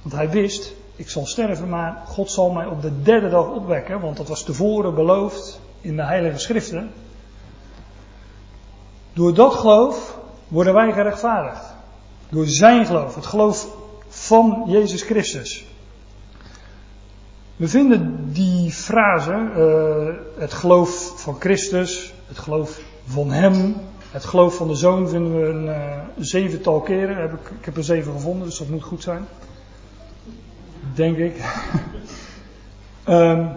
want 0.03 0.15
hij 0.15 0.31
wist, 0.31 0.75
ik 1.03 1.11
zal 1.11 1.27
sterven, 1.27 1.69
maar 1.69 2.03
God 2.07 2.31
zal 2.31 2.51
mij 2.51 2.67
op 2.67 2.83
de 2.83 3.03
derde 3.03 3.29
dag 3.29 3.49
opwekken, 3.49 4.01
want 4.01 4.17
dat 4.17 4.29
was 4.29 4.43
tevoren 4.45 4.95
beloofd 4.95 5.61
in 5.81 5.97
de 5.97 6.05
Heilige 6.05 6.39
Schriften. 6.39 6.91
Door 9.13 9.35
dat 9.35 9.55
geloof 9.55 10.19
worden 10.49 10.75
wij 10.75 10.93
gerechtvaardigd. 10.93 11.65
Door 12.31 12.47
zijn 12.47 12.87
geloof, 12.87 13.15
het 13.15 13.27
geloof 13.27 13.67
van 14.09 14.65
Jezus 14.67 15.03
Christus. 15.03 15.67
We 17.57 17.69
vinden 17.69 18.33
die 18.33 18.71
frase, 18.71 19.33
uh, 19.57 20.41
het 20.41 20.53
geloof 20.53 21.21
van 21.23 21.37
Christus, 21.41 22.15
het 22.27 22.39
geloof 22.39 22.81
van 23.07 23.31
Hem, 23.31 23.77
het 24.11 24.25
geloof 24.25 24.57
van 24.57 24.69
de 24.69 24.75
Zoon, 24.75 25.09
vinden 25.09 25.41
we 25.41 25.47
een 25.47 25.67
uh, 25.67 25.99
zevental 26.19 26.81
keren. 26.81 27.17
Heb 27.17 27.33
ik, 27.33 27.51
ik 27.59 27.65
heb 27.65 27.77
er 27.77 27.85
zeven 27.85 28.13
gevonden, 28.13 28.49
dus 28.49 28.59
dat 28.59 28.69
moet 28.69 28.83
goed 28.83 29.03
zijn. 29.03 29.27
Denk 30.95 31.17
ik. 31.17 31.45
um, 33.09 33.51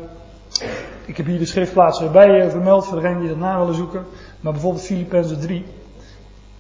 ik 1.06 1.18
heb 1.18 1.26
hier 1.26 1.40
de 1.40 1.46
schriftplaatsen 1.46 2.06
erbij 2.06 2.42
eh, 2.42 2.50
vermeld 2.50 2.86
voor 2.86 3.02
degenen 3.02 3.20
die 3.20 3.30
dat 3.30 3.38
na 3.38 3.60
willen 3.60 3.76
zoeken. 3.76 4.06
Maar 4.40 4.52
bijvoorbeeld 4.52 4.84
Filippenzen 4.84 5.40
3. 5.40 5.66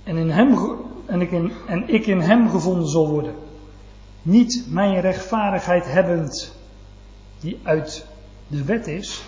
En, 0.03 0.17
in 0.17 0.29
hem, 0.29 0.57
en, 1.05 1.21
ik 1.21 1.31
in, 1.31 1.51
en 1.67 1.89
ik 1.89 2.07
in 2.07 2.19
hem 2.19 2.49
gevonden 2.49 2.87
zal 2.87 3.09
worden. 3.09 3.35
Niet 4.21 4.65
mijn 4.69 5.01
rechtvaardigheid 5.01 5.91
hebbend, 5.91 6.55
die 7.39 7.59
uit 7.63 8.05
de 8.47 8.63
wet 8.63 8.87
is, 8.87 9.23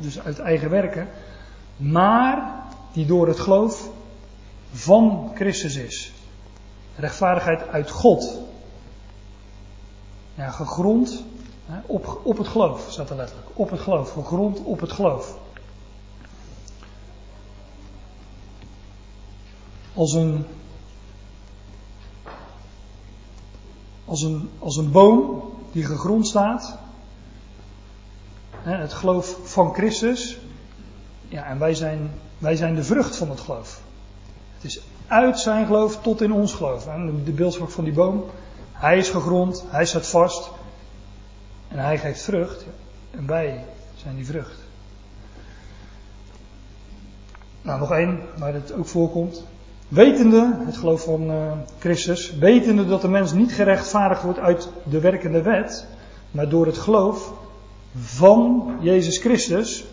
dus 0.00 0.20
uit 0.20 0.38
eigen 0.38 0.70
werken, 0.70 1.08
maar 1.76 2.52
die 2.92 3.06
door 3.06 3.28
het 3.28 3.40
geloof 3.40 3.90
van 4.72 5.30
Christus 5.34 5.76
is. 5.76 6.12
Rechtvaardigheid 6.96 7.68
uit 7.68 7.90
God. 7.90 8.37
Ja, 10.38 10.50
gegrond 10.50 11.24
op, 11.86 12.20
op 12.22 12.38
het 12.38 12.48
geloof, 12.48 12.86
staat 12.90 13.10
er 13.10 13.16
letterlijk. 13.16 13.48
Op 13.54 13.70
het 13.70 13.80
geloof, 13.80 14.12
gegrond 14.12 14.58
op 14.58 14.80
het 14.80 14.92
geloof. 14.92 15.38
Als 19.94 20.12
een, 20.12 20.44
als 24.04 24.22
een, 24.22 24.50
als 24.58 24.76
een 24.76 24.90
boom 24.90 25.42
die 25.72 25.84
gegrond 25.84 26.26
staat. 26.26 26.78
Het 28.62 28.92
geloof 28.92 29.38
van 29.42 29.74
Christus. 29.74 30.38
Ja, 31.28 31.44
en 31.44 31.58
wij 31.58 31.74
zijn, 31.74 32.10
wij 32.38 32.56
zijn 32.56 32.74
de 32.74 32.84
vrucht 32.84 33.16
van 33.16 33.30
het 33.30 33.40
geloof. 33.40 33.80
Het 34.54 34.64
is 34.64 34.80
uit 35.06 35.38
zijn 35.38 35.66
geloof 35.66 36.00
tot 36.00 36.20
in 36.20 36.32
ons 36.32 36.52
geloof. 36.52 36.84
De 37.24 37.32
beeldspraak 37.32 37.70
van 37.70 37.84
die 37.84 37.92
boom. 37.92 38.24
Hij 38.78 38.98
is 38.98 39.10
gegrond, 39.10 39.64
hij 39.68 39.86
staat 39.86 40.06
vast. 40.06 40.50
En 41.68 41.78
hij 41.78 41.98
geeft 41.98 42.22
vrucht. 42.22 42.66
En 43.10 43.26
wij 43.26 43.64
zijn 43.94 44.16
die 44.16 44.26
vrucht. 44.26 44.58
Nou, 47.62 47.80
nog 47.80 47.92
één 47.92 48.20
waar 48.36 48.54
het 48.54 48.72
ook 48.72 48.86
voorkomt. 48.86 49.44
Wetende, 49.88 50.56
het 50.66 50.76
geloof 50.76 51.02
van 51.02 51.30
uh, 51.30 51.52
Christus, 51.78 52.34
wetende 52.34 52.86
dat 52.86 53.00
de 53.00 53.08
mens 53.08 53.32
niet 53.32 53.52
gerechtvaardigd 53.52 54.22
wordt 54.22 54.38
uit 54.38 54.68
de 54.82 55.00
werkende 55.00 55.42
wet, 55.42 55.86
maar 56.30 56.48
door 56.48 56.66
het 56.66 56.78
geloof 56.78 57.32
van 57.98 58.72
Jezus 58.80 59.18
Christus, 59.18 59.84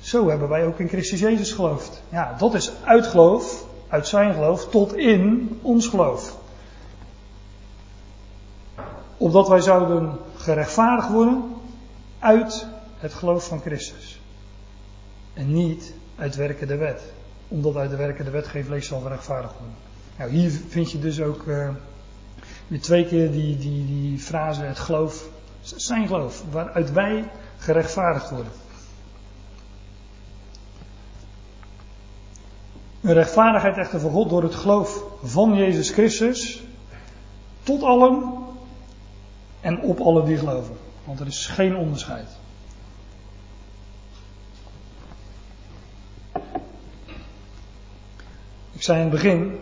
zo 0.00 0.28
hebben 0.28 0.48
wij 0.48 0.66
ook 0.66 0.78
in 0.78 0.88
Christus 0.88 1.20
Jezus 1.20 1.52
geloofd. 1.52 2.02
Ja, 2.08 2.34
dat 2.38 2.54
is 2.54 2.72
uit 2.84 3.06
geloof, 3.06 3.64
uit 3.88 4.06
zijn 4.06 4.34
geloof, 4.34 4.68
tot 4.68 4.96
in 4.96 5.58
ons 5.62 5.86
geloof. 5.86 6.36
Opdat 9.16 9.48
wij 9.48 9.60
zouden 9.60 10.18
gerechtvaardigd 10.36 11.10
worden 11.10 11.44
uit 12.18 12.66
het 12.98 13.14
geloof 13.14 13.46
van 13.46 13.60
Christus. 13.60 14.20
En 15.34 15.52
niet 15.52 15.94
uit 16.16 16.36
werken 16.36 16.66
de 16.66 16.76
wet. 16.76 17.02
Omdat 17.48 17.76
uit 17.76 17.90
de 17.90 17.96
werken 17.96 18.24
de 18.24 18.30
wet 18.30 18.46
geen 18.46 18.64
vlees 18.64 18.86
zal 18.86 19.00
gerechtvaardigd 19.00 19.54
worden. 19.58 19.76
Nou, 20.18 20.30
hier 20.30 20.50
vind 20.68 20.90
je 20.90 20.98
dus 20.98 21.20
ook 21.20 21.42
uh, 21.42 21.68
weer 22.66 22.80
twee 22.80 23.06
keer 23.06 23.30
die, 23.30 23.58
die, 23.58 23.86
die 23.86 24.18
frase 24.18 24.62
het 24.62 24.78
geloof, 24.78 25.28
zijn 25.60 26.06
geloof, 26.06 26.42
waaruit 26.50 26.92
wij 26.92 27.30
gerechtvaardigd 27.58 28.30
worden. 28.30 28.52
Een 33.00 33.12
rechtvaardigheid 33.12 33.76
echter 33.76 34.00
voor 34.00 34.10
God 34.10 34.30
door 34.30 34.42
het 34.42 34.54
geloof 34.54 35.04
van 35.22 35.54
Jezus 35.54 35.90
Christus 35.90 36.64
tot 37.62 37.82
allen 37.82 38.43
en 39.64 39.80
op 39.80 40.00
alle 40.00 40.24
die 40.24 40.36
geloven. 40.36 40.76
Want 41.04 41.20
er 41.20 41.26
is 41.26 41.46
geen 41.46 41.76
onderscheid. 41.76 42.28
Ik 48.72 48.82
zei 48.82 48.98
in 48.98 49.04
het 49.04 49.14
begin, 49.14 49.58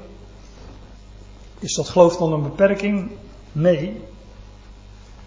is 1.59 1.75
dat 1.75 1.89
geloof 1.89 2.17
dan 2.17 2.33
een 2.33 2.43
beperking? 2.43 3.11
Nee. 3.53 4.03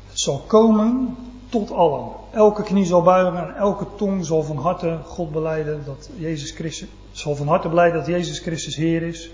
Het 0.10 0.20
zal 0.20 0.44
komen 0.48 1.18
tot 1.50 1.72
allen. 1.72 2.10
Elke 2.32 2.64
knie 2.64 2.86
zal 2.86 3.02
buigen 3.02 3.48
en 3.48 3.56
elke 3.56 3.86
tong 3.96 4.26
zal 4.26 4.44
van 4.44 4.58
harte 4.58 5.00
God 5.06 5.32
beleiden 5.32 5.86
dat 5.86 6.10
Jezus 6.16 6.52
Christus, 6.52 6.90
zal 7.12 7.36
van 7.36 7.48
harte 7.48 7.70
beleiden 7.70 8.00
dat 8.00 8.08
Jezus 8.08 8.40
Christus 8.40 8.76
Heer 8.76 9.02
is. 9.02 9.30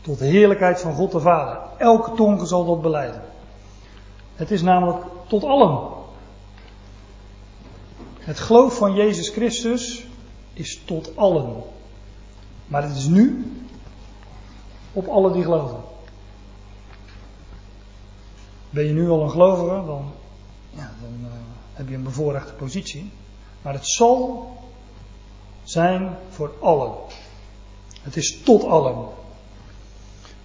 Tot 0.00 0.18
de 0.18 0.26
heerlijkheid 0.26 0.80
van 0.80 0.94
God 0.94 1.12
de 1.12 1.20
Vader. 1.20 1.58
Elke 1.78 2.14
tong 2.14 2.46
zal 2.46 2.64
dat 2.64 2.82
beleiden. 2.82 3.22
Het 4.36 4.50
is 4.50 4.62
namelijk 4.62 5.04
tot 5.26 5.44
allen. 5.44 5.94
Het 8.18 8.38
geloof 8.38 8.76
van 8.76 8.94
Jezus 8.94 9.28
Christus 9.28 10.06
is 10.52 10.82
tot 10.84 11.16
allen. 11.16 11.62
Maar 12.66 12.82
het 12.82 12.96
is 12.96 13.06
nu 13.06 13.52
op 14.92 15.06
allen 15.06 15.32
die 15.32 15.42
geloven. 15.42 15.80
Ben 18.70 18.84
je 18.84 18.92
nu 18.92 19.08
al 19.08 19.22
een 19.22 19.30
gelovige, 19.30 19.86
dan, 19.86 20.12
ja, 20.70 20.92
dan 21.00 21.20
uh, 21.20 21.30
heb 21.72 21.88
je 21.88 21.94
een 21.94 22.02
bevoorrechte 22.02 22.52
positie. 22.52 23.10
Maar 23.62 23.72
het 23.72 23.88
zal 23.88 24.50
zijn 25.62 26.16
voor 26.30 26.54
allen. 26.60 26.92
Het 28.02 28.16
is 28.16 28.42
tot 28.42 28.64
allen. 28.64 29.08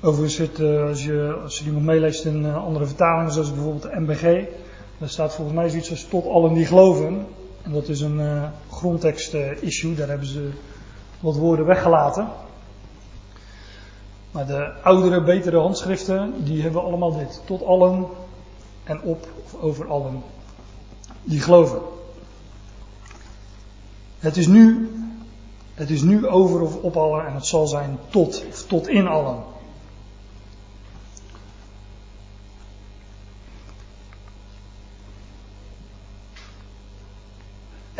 Overigens, 0.03 0.37
het, 0.37 0.59
uh, 0.59 0.87
als, 0.87 1.03
je, 1.03 1.39
als 1.43 1.59
je 1.59 1.71
nog 1.71 1.81
meeleest 1.81 2.25
in 2.25 2.43
uh, 2.43 2.63
andere 2.63 2.85
vertalingen, 2.85 3.31
zoals 3.31 3.53
bijvoorbeeld 3.53 3.83
de 3.83 3.99
MBG, 3.99 4.47
daar 4.97 5.09
staat 5.09 5.35
volgens 5.35 5.57
mij 5.57 5.69
zoiets 5.69 5.89
als 5.89 6.03
tot 6.03 6.25
allen 6.25 6.53
die 6.53 6.65
geloven. 6.65 7.25
En 7.61 7.71
dat 7.71 7.87
is 7.87 8.01
een 8.01 8.19
uh, 8.19 8.43
grondtekst 8.69 9.33
issue, 9.59 9.95
daar 9.95 10.07
hebben 10.07 10.27
ze 10.27 10.49
wat 11.19 11.35
woorden 11.35 11.65
weggelaten. 11.65 12.27
Maar 14.31 14.47
de 14.47 14.71
oudere, 14.83 15.23
betere 15.23 15.57
handschriften, 15.57 16.33
die 16.43 16.61
hebben 16.61 16.83
allemaal 16.83 17.17
dit. 17.17 17.41
Tot 17.45 17.63
allen 17.63 18.05
en 18.83 19.01
op 19.01 19.27
of 19.43 19.61
over 19.61 19.87
allen 19.87 20.23
die 21.23 21.39
geloven. 21.39 21.79
Het 24.19 24.37
is 24.37 24.47
nu, 24.47 24.89
het 25.73 25.89
is 25.89 26.01
nu 26.01 26.27
over 26.27 26.61
of 26.61 26.75
op 26.75 26.97
allen 26.97 27.25
en 27.25 27.33
het 27.33 27.45
zal 27.45 27.67
zijn 27.67 27.99
tot 28.09 28.43
of 28.49 28.63
tot 28.63 28.87
in 28.87 29.07
allen. 29.07 29.50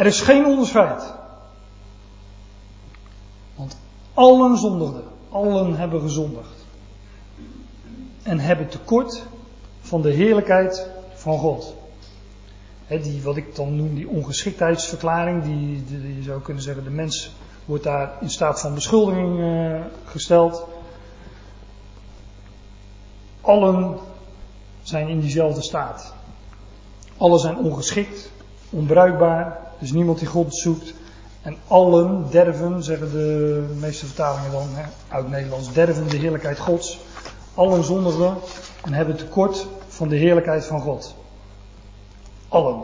Er 0.01 0.07
is 0.07 0.21
geen 0.21 0.45
onderscheid. 0.45 1.13
Want 3.55 3.77
allen 4.13 4.57
zondigden. 4.57 5.03
Allen 5.29 5.75
hebben 5.75 6.01
gezondigd. 6.01 6.65
En 8.23 8.39
hebben 8.39 8.67
tekort 8.69 9.23
van 9.81 10.01
de 10.01 10.11
heerlijkheid 10.11 10.89
van 11.13 11.39
God. 11.39 11.75
die, 12.87 13.21
wat 13.23 13.35
ik 13.37 13.55
dan 13.55 13.75
noem 13.75 13.95
die 13.95 14.07
ongeschiktheidsverklaring, 14.07 15.43
die, 15.43 15.83
die, 15.83 16.15
je 16.15 16.23
zou 16.23 16.41
kunnen 16.41 16.63
zeggen, 16.63 16.83
de 16.83 16.89
mens 16.89 17.31
wordt 17.65 17.83
daar 17.83 18.13
in 18.21 18.29
staat 18.29 18.61
van 18.61 18.73
beschuldiging 18.73 19.39
uh, 19.39 19.81
gesteld. 20.05 20.67
Allen 23.41 23.97
zijn 24.81 25.07
in 25.07 25.19
diezelfde 25.19 25.61
staat. 25.61 26.13
Allen 27.17 27.39
zijn 27.39 27.57
ongeschikt, 27.57 28.31
onbruikbaar. 28.69 29.60
Is 29.81 29.91
niemand 29.91 30.19
die 30.19 30.27
God 30.27 30.55
zoekt. 30.55 30.93
En 31.41 31.57
allen 31.67 32.25
derven, 32.31 32.83
zeggen 32.83 33.11
de 33.11 33.63
meeste 33.79 34.05
vertalingen 34.05 34.51
dan, 34.51 34.67
hè, 34.71 34.83
uit 35.07 35.29
Nederlands, 35.29 35.73
derven 35.73 36.07
de 36.07 36.17
heerlijkheid 36.17 36.59
Gods. 36.59 36.99
Allen 37.53 37.83
zondigen 37.83 38.37
en 38.83 38.93
hebben 38.93 39.15
tekort 39.15 39.67
van 39.87 40.07
de 40.07 40.15
heerlijkheid 40.15 40.65
van 40.65 40.81
God. 40.81 41.15
Allen. 42.47 42.81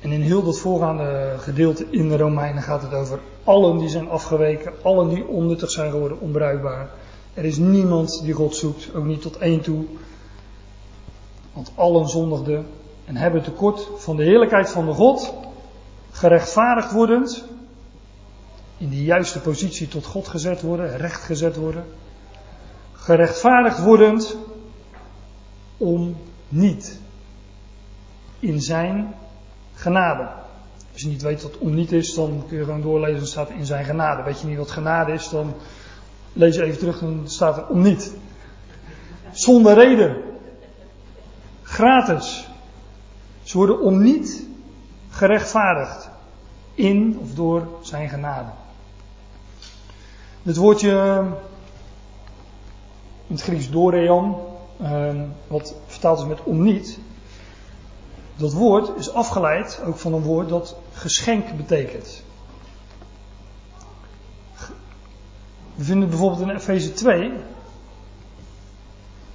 En 0.00 0.12
in 0.12 0.20
heel 0.20 0.42
dat 0.42 0.58
voorgaande 0.58 1.34
gedeelte 1.38 1.86
in 1.90 2.08
de 2.08 2.16
Romeinen 2.16 2.62
gaat 2.62 2.82
het 2.82 2.94
over 2.94 3.20
allen 3.44 3.78
die 3.78 3.88
zijn 3.88 4.08
afgeweken, 4.08 4.72
allen 4.82 5.08
die 5.08 5.26
onnuttig 5.26 5.70
zijn 5.70 5.90
geworden, 5.90 6.20
onbruikbaar. 6.20 6.90
Er 7.34 7.44
is 7.44 7.56
niemand 7.56 8.22
die 8.22 8.32
God 8.32 8.56
zoekt, 8.56 8.94
ook 8.94 9.04
niet 9.04 9.22
tot 9.22 9.36
één 9.36 9.60
toe. 9.60 9.84
Want 11.52 11.72
allen 11.74 12.08
zondigden 12.08 12.66
en 13.04 13.16
hebben 13.16 13.42
tekort 13.42 13.88
van 13.96 14.16
de 14.16 14.24
heerlijkheid 14.24 14.70
van 14.70 14.86
de 14.86 14.92
God 14.92 15.32
gerechtvaardigd 16.20 16.92
wordend, 16.92 17.44
in 18.78 18.88
de 18.88 19.04
juiste 19.04 19.40
positie 19.40 19.88
tot 19.88 20.04
God 20.04 20.28
gezet 20.28 20.62
worden, 20.62 20.96
recht 20.96 21.22
gezet 21.22 21.56
worden, 21.56 21.84
gerechtvaardigd 22.92 23.82
wordend 23.82 24.36
om 25.76 26.16
niet 26.48 27.00
in 28.38 28.60
zijn 28.60 29.14
genade. 29.74 30.28
Als 30.92 31.02
je 31.02 31.08
niet 31.08 31.22
weet 31.22 31.42
wat 31.42 31.58
om 31.58 31.74
niet 31.74 31.92
is, 31.92 32.14
dan 32.14 32.44
kun 32.48 32.58
je 32.58 32.64
gewoon 32.64 32.82
doorlezen, 32.82 33.26
staat 33.26 33.50
in 33.50 33.66
zijn 33.66 33.84
genade. 33.84 34.22
Weet 34.22 34.40
je 34.40 34.46
niet 34.46 34.58
wat 34.58 34.70
genade 34.70 35.12
is, 35.12 35.28
dan 35.28 35.54
lees 36.32 36.54
je 36.54 36.62
even 36.62 36.78
terug, 36.78 36.98
dan 36.98 37.22
staat 37.24 37.56
er 37.56 37.66
om 37.66 37.82
niet. 37.82 38.12
Zonder 39.32 39.74
reden. 39.74 40.16
Gratis. 41.62 42.48
Ze 43.42 43.56
worden 43.56 43.80
om 43.80 44.02
niet 44.02 44.46
gerechtvaardigd 45.10 46.09
in 46.80 47.18
of 47.22 47.34
door 47.34 47.68
zijn 47.82 48.08
genade. 48.08 48.50
Het 50.42 50.56
woordje 50.56 51.24
in 53.26 53.34
het 53.34 53.42
Grieks 53.42 53.70
dorean, 53.70 54.36
ehm, 54.80 55.24
wat 55.46 55.74
vertaald 55.86 56.18
is 56.18 56.26
met 56.26 56.42
om 56.42 56.62
niet, 56.62 56.98
dat 58.36 58.52
woord 58.52 58.98
is 58.98 59.12
afgeleid 59.12 59.80
ook 59.86 59.96
van 59.96 60.12
een 60.12 60.22
woord 60.22 60.48
dat 60.48 60.76
geschenk 60.92 61.56
betekent. 61.56 62.22
We 65.74 65.84
vinden 65.84 66.00
het 66.00 66.10
bijvoorbeeld 66.10 66.48
in 66.48 66.56
Efeze 66.56 66.92
2. 66.92 67.32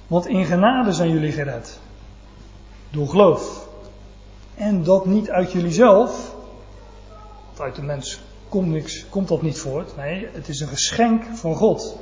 Want 0.06 0.26
in 0.26 0.44
genade 0.44 0.92
zijn 0.92 1.10
jullie 1.10 1.32
gered. 1.32 1.78
Door 2.90 3.08
geloof. 3.08 3.68
En 4.54 4.84
dat 4.84 5.06
niet 5.06 5.30
uit 5.30 5.52
jullie 5.52 5.72
zelf, 5.72 6.35
uit 7.60 7.74
de 7.74 7.82
mens 7.82 8.20
komt, 8.48 8.66
niks, 8.66 9.08
komt 9.08 9.28
dat 9.28 9.42
niet 9.42 9.58
voort. 9.58 9.96
Nee, 9.96 10.28
het 10.32 10.48
is 10.48 10.60
een 10.60 10.68
geschenk 10.68 11.24
van 11.34 11.54
God. 11.54 11.98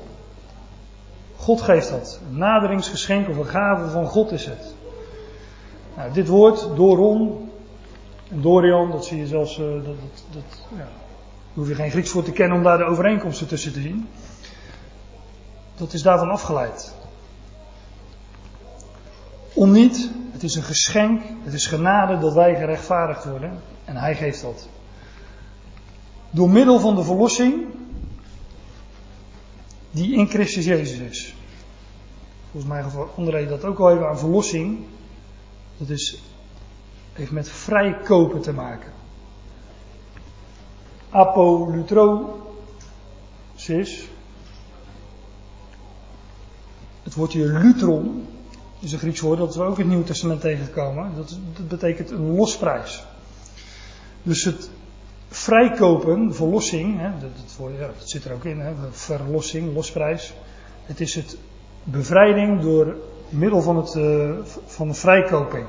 God 1.37 1.61
geeft 1.61 1.91
dat. 1.91 2.21
Een 2.31 2.39
naderingsgeschenk 2.39 3.29
of 3.29 3.37
een 3.37 3.47
gave 3.47 3.91
van 3.91 4.07
God 4.07 4.33
is 4.33 4.47
het. 4.47 4.75
Nou, 5.97 6.13
dit 6.13 6.29
woord, 6.29 6.77
Doron 6.77 7.51
en 8.31 8.41
Dorian, 8.41 8.91
dat 8.91 9.05
zie 9.05 9.19
je 9.19 9.27
zelfs, 9.27 9.59
uh, 9.59 9.67
dat, 9.67 9.85
dat, 9.85 10.25
dat 10.31 10.63
ja, 10.71 10.77
daar 10.77 10.89
hoef 11.55 11.69
je 11.69 11.75
geen 11.75 11.91
Grieks 11.91 12.11
voor 12.11 12.23
te 12.23 12.33
kennen 12.33 12.57
om 12.57 12.63
daar 12.63 12.79
de 12.79 12.85
overeenkomsten 12.85 13.47
tussen 13.47 13.73
te 13.73 13.81
zien. 13.81 14.09
Dat 15.75 15.93
is 15.93 16.03
daarvan 16.03 16.31
afgeleid. 16.31 16.95
Om 19.55 19.71
niet, 19.71 20.11
het 20.33 20.43
is 20.43 20.55
een 20.55 20.63
geschenk, 20.63 21.23
het 21.43 21.53
is 21.53 21.67
genade 21.67 22.19
dat 22.19 22.35
wij 22.35 22.55
gerechtvaardigd 22.55 23.25
worden 23.25 23.61
en 23.85 23.97
Hij 23.97 24.15
geeft 24.15 24.43
dat. 24.43 24.69
Door 26.35 26.51
middel 26.51 26.81
van 26.81 26.95
de 26.95 27.05
verlossing 27.05 27.67
die 29.91 30.17
in 30.17 30.27
Christus 30.27 30.65
Jezus 30.65 30.99
is. 30.99 31.35
Volgens 32.51 32.73
mij 32.73 32.83
gaf 32.83 32.95
dat 33.49 33.65
ook 33.65 33.79
al 33.79 33.91
even 33.91 34.09
aan 34.09 34.19
verlossing. 34.19 34.79
Dat 35.77 35.89
is, 35.89 36.23
heeft 37.13 37.31
met 37.31 37.49
vrijkopen 37.49 38.41
te 38.41 38.53
maken. 38.53 38.93
Apolutrosis. 41.11 44.09
Het 47.03 47.15
woordje 47.15 47.47
lutron 47.47 48.27
is 48.81 48.93
een 48.93 48.99
Grieks 48.99 49.21
woord 49.21 49.39
dat 49.39 49.55
we 49.55 49.63
ook 49.63 49.75
in 49.75 49.79
het 49.79 49.89
Nieuwe 49.89 50.05
Testament 50.05 50.41
tegenkomen. 50.41 51.13
Dat, 51.17 51.39
dat 51.57 51.69
betekent 51.69 52.11
een 52.11 52.35
losprijs. 52.35 53.05
Dus 54.23 54.45
het 54.45 54.71
vrijkopen, 55.35 56.35
verlossing, 56.35 57.01
hè, 57.01 57.11
dat, 57.21 57.31
dat, 57.59 57.79
dat, 57.99 58.09
zit 58.09 58.25
er 58.25 58.33
ook 58.33 58.45
in, 58.45 58.61
hè, 58.61 58.73
verlossing, 58.91 59.75
losprijs. 59.75 60.35
Het 60.85 61.01
is 61.01 61.15
het 61.15 61.37
bevrijding 61.83 62.61
door 62.61 62.97
middel 63.29 63.63
van, 63.63 63.77
het, 63.77 63.95
uh, 63.95 64.31
van 64.67 64.89
de 64.89 64.95
vrijkoping. 64.95 65.67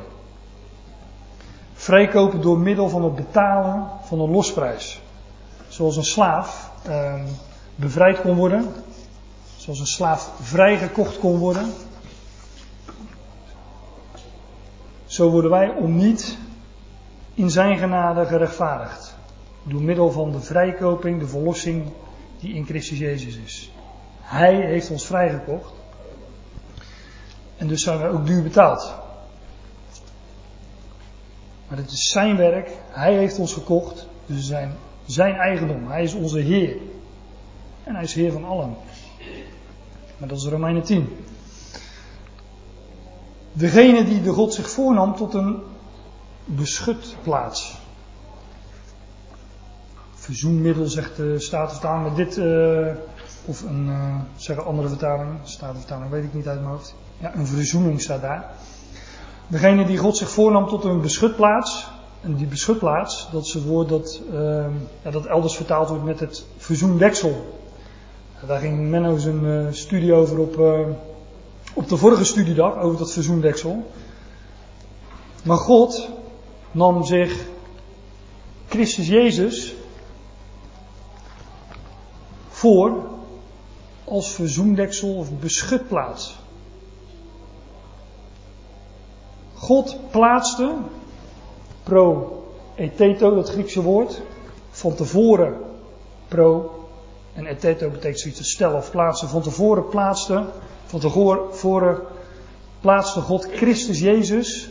Vrijkopen 1.74 2.42
door 2.42 2.60
middel 2.60 2.90
van 2.90 3.04
het 3.04 3.16
betalen 3.16 3.88
van 4.04 4.20
een 4.20 4.30
losprijs. 4.30 5.02
Zoals 5.68 5.98
een 5.98 6.04
slaaf 6.04 6.72
uh, 6.88 7.24
bevrijd 7.76 8.22
kon 8.22 8.36
worden. 8.36 8.74
Zoals 9.56 9.80
een 9.80 9.86
slaaf 9.86 10.32
vrijgekocht 10.42 11.20
kon 11.20 11.38
worden. 11.38 11.74
Zo 15.06 15.30
worden 15.30 15.52
wij 15.52 15.70
om 15.70 15.96
niet 15.96 16.38
in 17.34 17.50
zijn 17.50 17.78
genade 17.78 18.26
gerechtvaardigd. 18.26 19.15
Door 19.68 19.82
middel 19.82 20.12
van 20.12 20.32
de 20.32 20.42
vrijkoping, 20.42 21.20
de 21.20 21.28
verlossing 21.28 21.92
die 22.40 22.54
in 22.54 22.66
Christus 22.66 22.98
Jezus 22.98 23.38
is. 23.38 23.72
Hij 24.22 24.56
heeft 24.56 24.92
ons 24.92 25.06
vrijgekocht. 25.06 25.74
En 27.58 27.68
dus 27.68 27.84
zijn 27.84 28.02
we 28.02 28.08
ook 28.08 28.26
duur 28.26 28.44
betaald. 28.44 28.94
Maar 31.68 31.78
het 31.78 31.92
is 31.92 32.12
zijn 32.12 32.38
werk. 32.38 32.72
Hij 32.90 33.14
heeft 33.14 33.40
ons 33.40 33.54
gekocht. 33.54 34.08
Dus 34.26 34.38
we 34.38 34.44
zijn 34.44 34.76
zijn 35.06 35.36
eigendom. 35.36 35.92
Hij 35.92 36.04
is 36.04 36.14
onze 36.14 36.40
Heer. 36.40 36.78
En 37.84 37.96
hij 37.96 38.04
is 38.04 38.14
Heer 38.14 38.32
van 38.32 38.46
allen. 38.46 38.76
Maar 40.18 40.28
dat 40.28 40.38
is 40.38 40.46
Romeinen 40.46 40.84
10. 40.84 41.18
Degene 43.52 44.04
die 44.04 44.22
de 44.22 44.32
God 44.32 44.54
zich 44.54 44.70
voornam 44.70 45.16
tot 45.16 45.34
een 45.34 45.64
beschutplaats 46.46 47.78
verzoenmiddel, 50.26 50.88
zegt 50.88 51.16
de 51.16 51.40
Statenvertaling, 51.40 52.08
met 52.08 52.16
dit, 52.16 52.38
uh, 52.38 52.88
of 53.46 53.64
een, 53.64 53.88
uh, 53.88 54.16
zeggen 54.36 54.66
andere 54.66 54.88
vertalingen, 54.88 55.40
Statenvertaling 55.44 56.12
weet 56.12 56.24
ik 56.24 56.34
niet 56.34 56.48
uit 56.48 56.60
mijn 56.60 56.72
hoofd. 56.72 56.96
Ja, 57.18 57.36
een 57.36 57.48
verzoening 57.48 58.02
staat 58.02 58.22
daar. 58.22 58.52
Degene 59.48 59.86
die 59.86 59.98
God 59.98 60.18
zich 60.18 60.30
voornam 60.30 60.68
tot 60.68 60.84
een 60.84 61.02
beschutplaats. 61.02 61.88
En 62.22 62.36
die 62.36 62.48
beschutplaats, 62.48 63.28
dat 63.32 63.46
is 63.46 63.54
het 63.54 63.66
woord 63.66 63.90
dat, 63.90 64.22
uh, 64.34 64.66
ja, 65.04 65.12
dat 65.12 65.26
elders 65.26 65.56
vertaald 65.56 65.90
wordt 65.90 66.04
met 66.04 66.20
het 66.20 66.46
verzoendeksel. 66.58 67.64
Daar 68.48 68.60
ging 68.60 68.90
Menno 68.90 69.18
zijn 69.18 69.74
studie 69.74 70.14
over 70.14 70.40
op, 70.40 70.58
op 71.74 71.90
de 71.90 71.98
vorige 71.98 72.24
studiedag, 72.24 72.78
over 72.78 72.98
dat 72.98 73.12
verzoendeksel. 73.12 73.92
Maar 75.44 75.58
God 75.58 76.10
nam 76.72 77.04
zich 77.04 77.46
Christus 78.68 79.08
Jezus 79.08 79.76
voor 82.56 83.04
als 84.04 84.34
verzoendeksel 84.34 85.16
of 85.16 85.40
beschutplaats. 85.40 86.36
God 89.54 89.98
plaatste 90.12 90.74
pro 91.84 92.44
eteto, 92.76 93.36
dat 93.36 93.50
Griekse 93.50 93.82
woord, 93.82 94.22
van 94.70 94.96
tevoren 94.96 95.58
pro 96.28 96.72
en 97.34 97.46
eteto 97.46 97.90
betekent 97.90 98.20
zoiets 98.20 98.40
als 98.40 98.52
stellen 98.52 98.78
of 98.78 98.92
plaatsen. 98.92 99.30
Van 99.30 99.42
tevoren 99.42 99.88
plaatste, 99.88 100.46
van 100.86 101.00
tevoren 101.00 102.02
plaatste 102.80 103.22
God 103.22 103.48
Christus 103.52 104.00
Jezus 104.00 104.70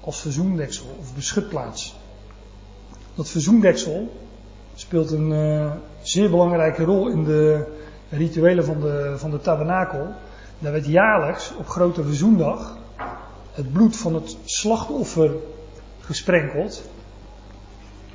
als 0.00 0.20
verzoendeksel 0.20 0.86
of 1.00 1.14
beschutplaats. 1.14 1.94
Dat 3.14 3.28
verzoendeksel 3.28 4.12
speelt 4.74 5.10
een 5.10 5.30
uh, 5.30 5.72
zeer 6.08 6.30
belangrijke 6.30 6.84
rol 6.84 7.08
in 7.08 7.24
de 7.24 7.64
rituelen 8.10 8.64
van 8.64 8.80
de, 8.80 9.14
van 9.16 9.30
de 9.30 9.40
tabernakel. 9.40 10.12
Daar 10.58 10.72
werd 10.72 10.86
jaarlijks 10.86 11.52
op 11.58 11.68
grote 11.68 12.04
verzoendag 12.04 12.76
het 13.52 13.72
bloed 13.72 13.96
van 13.96 14.14
het 14.14 14.36
slachtoffer 14.44 15.34
gesprenkeld. 16.00 16.82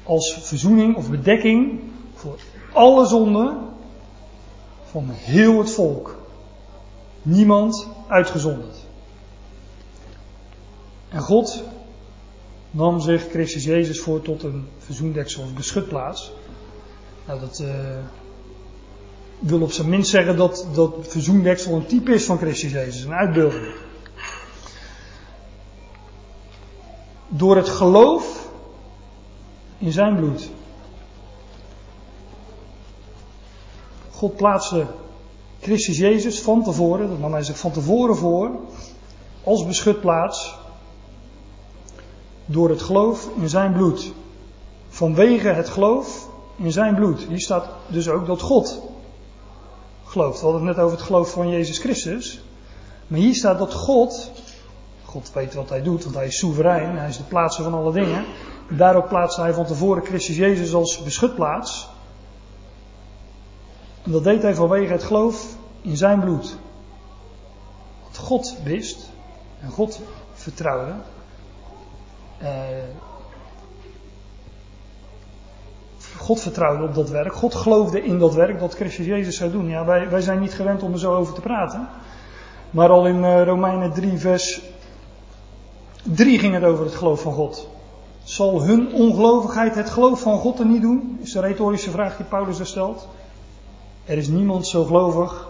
Als 0.04 0.40
verzoening 0.42 0.96
of 0.96 1.10
bedekking 1.10 1.80
voor 2.14 2.40
alle 2.74 3.06
zonden 3.06 3.58
van 4.84 5.10
heel 5.10 5.58
het 5.58 5.72
volk. 5.72 6.16
Niemand 7.22 7.88
uitgezonderd. 8.08 8.78
En 11.10 11.22
God 11.22 11.64
nam 12.72 13.00
zich 13.00 13.30
Christus 13.30 13.64
Jezus 13.64 14.00
voor 14.00 14.22
tot 14.22 14.44
een 14.44 14.68
verzoendeksel 14.78 15.44
of 15.44 15.54
beschutplaats. 15.54 16.32
Nou, 17.26 17.40
dat 17.40 17.60
uh, 17.60 17.70
wil 19.40 19.62
op 19.62 19.72
zijn 19.72 19.90
minst 19.90 20.10
zeggen 20.10 20.38
dat 20.38 20.68
dat 20.74 20.94
verzoendeksel 21.02 21.76
een 21.76 21.86
type 21.86 22.14
is 22.14 22.26
van 22.26 22.38
Christus 22.38 22.72
Jezus, 22.72 23.04
een 23.04 23.14
uitbeelding. 23.14 23.76
Door 27.28 27.56
het 27.56 27.70
geloof 27.70 28.50
in 29.78 29.92
zijn 29.92 30.16
bloed. 30.16 30.50
God 34.12 34.36
plaatste 34.36 34.86
Christus 35.60 35.98
Jezus 35.98 36.42
van 36.42 36.64
tevoren, 36.64 37.10
dat 37.10 37.20
nam 37.20 37.32
hij 37.32 37.44
zich 37.44 37.58
van 37.58 37.72
tevoren 37.72 38.16
voor, 38.16 38.52
als 39.44 39.66
beschutplaats 39.66 40.56
door 42.46 42.70
het 42.70 42.82
geloof 42.82 43.30
in 43.40 43.50
zijn 43.50 43.74
bloed. 43.74 44.14
Vanwege 44.90 45.48
het 45.48 45.70
geloof 45.70 46.30
in 46.64 46.72
zijn 46.72 46.96
bloed. 46.96 47.20
Hier 47.20 47.42
staat 47.42 47.70
dus 47.88 48.10
ook 48.10 48.26
dat 48.26 48.42
God 48.42 48.82
gelooft. 50.06 50.40
We 50.40 50.46
hadden 50.46 50.68
het 50.68 50.76
net 50.76 50.86
over 50.86 50.98
het 50.98 51.06
geloof 51.06 51.32
van 51.32 51.50
Jezus 51.50 51.80
Christus. 51.80 52.42
Maar 53.08 53.20
hier 53.20 53.36
staat 53.36 53.58
dat 53.58 53.74
God, 53.74 54.32
God 55.04 55.32
weet 55.34 55.54
wat 55.54 55.70
hij 55.70 55.82
doet, 55.82 56.04
want 56.04 56.16
hij 56.16 56.26
is 56.26 56.38
soeverein, 56.38 56.98
hij 56.98 57.10
is 57.10 57.18
de 57.18 57.24
plaatser 57.24 57.64
van 57.64 57.74
alle 57.74 57.92
dingen. 57.92 58.26
Daarop 58.70 59.08
plaatste 59.08 59.42
hij 59.42 59.54
van 59.54 59.66
tevoren 59.66 60.06
Christus 60.06 60.36
Jezus 60.36 60.74
als 60.74 61.04
beschutplaats. 61.04 61.90
En 64.04 64.12
dat 64.12 64.24
deed 64.24 64.42
hij 64.42 64.56
vanwege 64.56 64.92
het 64.92 65.04
geloof 65.04 65.56
in 65.82 65.98
zijn 65.98 66.20
bloed. 66.20 66.58
Wat 68.04 68.18
God 68.18 68.56
wist 68.64 69.10
en 69.62 69.70
God 69.70 70.00
vertrouwde, 70.34 70.94
uh, 72.42 72.48
God 76.22 76.42
vertrouwde 76.42 76.84
op 76.84 76.96
dat 76.96 77.10
werk. 77.10 77.34
God 77.34 77.56
geloofde 77.56 78.04
in 78.04 78.20
dat 78.20 78.34
werk 78.34 78.60
dat 78.60 78.76
Christus 78.76 79.06
Jezus 79.06 79.38
zou 79.38 79.52
doen. 79.52 79.68
Ja, 79.68 79.86
wij, 79.86 80.10
wij 80.10 80.22
zijn 80.22 80.40
niet 80.40 80.54
gewend 80.54 80.84
om 80.84 80.94
er 80.94 81.00
zo 81.00 81.16
over 81.16 81.34
te 81.34 81.42
praten. 81.42 81.88
Maar 82.70 82.90
al 82.90 83.08
in 83.08 83.24
uh, 83.24 83.44
Romeinen 83.44 83.94
3, 83.94 84.18
vers 84.18 84.62
3 86.04 86.40
ging 86.40 86.54
het 86.54 86.64
over 86.64 86.86
het 86.86 86.96
geloof 86.96 87.22
van 87.22 87.34
God. 87.34 87.70
Zal 88.24 88.62
hun 88.62 88.94
ongelovigheid 88.94 89.76
het 89.76 89.90
geloof 89.90 90.22
van 90.22 90.38
God 90.38 90.60
er 90.60 90.66
niet 90.66 90.82
doen? 90.82 91.18
Is 91.22 91.32
de 91.32 91.40
retorische 91.40 91.92
vraag 91.92 92.18
die 92.18 92.26
Paulus 92.26 92.60
er 92.60 92.68
stelt. 92.68 93.08
Er 94.06 94.18
is 94.18 94.28
niemand 94.28 94.68
zo 94.68 94.84
gelovig 94.84 95.48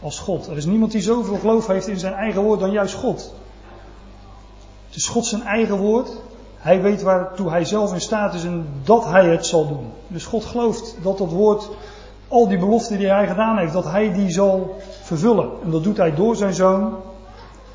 als 0.00 0.18
God. 0.18 0.46
Er 0.46 0.56
is 0.56 0.64
niemand 0.64 0.92
die 0.92 1.00
zoveel 1.00 1.36
geloof 1.36 1.66
heeft 1.66 1.86
in 1.86 1.98
zijn 1.98 2.14
eigen 2.14 2.42
woord 2.42 2.60
dan 2.60 2.70
juist 2.70 2.94
God. 2.94 3.34
Het 4.86 4.96
is 4.96 5.06
God 5.06 5.26
zijn 5.26 5.42
eigen 5.42 5.76
woord. 5.76 6.10
Hij 6.62 6.82
weet 6.82 7.02
waartoe 7.02 7.50
hij 7.50 7.64
zelf 7.64 7.92
in 7.92 8.00
staat 8.00 8.34
is 8.34 8.44
en 8.44 8.66
dat 8.84 9.04
hij 9.04 9.28
het 9.28 9.46
zal 9.46 9.68
doen. 9.68 9.92
Dus 10.06 10.24
God 10.24 10.44
gelooft 10.44 10.96
dat 11.02 11.18
dat 11.18 11.30
woord, 11.30 11.68
al 12.28 12.48
die 12.48 12.58
beloften 12.58 12.98
die 12.98 13.08
hij 13.08 13.26
gedaan 13.26 13.58
heeft, 13.58 13.72
dat 13.72 13.84
hij 13.84 14.12
die 14.12 14.30
zal 14.30 14.76
vervullen. 15.02 15.50
En 15.64 15.70
dat 15.70 15.82
doet 15.82 15.96
hij 15.96 16.14
door 16.14 16.36
zijn 16.36 16.54
zoon, 16.54 16.96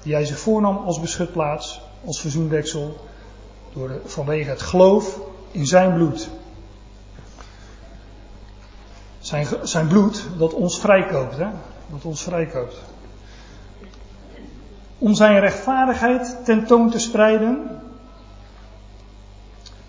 die 0.04 0.14
hij 0.14 0.26
zich 0.26 0.40
voornam 0.40 0.78
als 0.78 1.00
beschutplaats, 1.00 1.82
als 2.06 2.22
verzoendeksel, 2.22 2.98
door 3.74 3.92
vanwege 4.06 4.50
het 4.50 4.62
geloof 4.62 5.20
in 5.52 5.66
zijn 5.66 5.94
bloed. 5.94 6.30
Zijn, 9.20 9.48
zijn 9.64 9.88
bloed 9.88 10.26
dat 10.38 10.54
ons 10.54 10.80
vrijkoopt, 10.80 11.38
hè? 11.38 11.48
Dat 11.90 12.06
ons 12.06 12.22
vrijkoopt 12.24 12.76
om 14.98 15.14
zijn 15.14 15.40
rechtvaardigheid 15.40 16.38
tentoon 16.46 16.90
te 16.90 17.00
spreiden, 17.00 17.77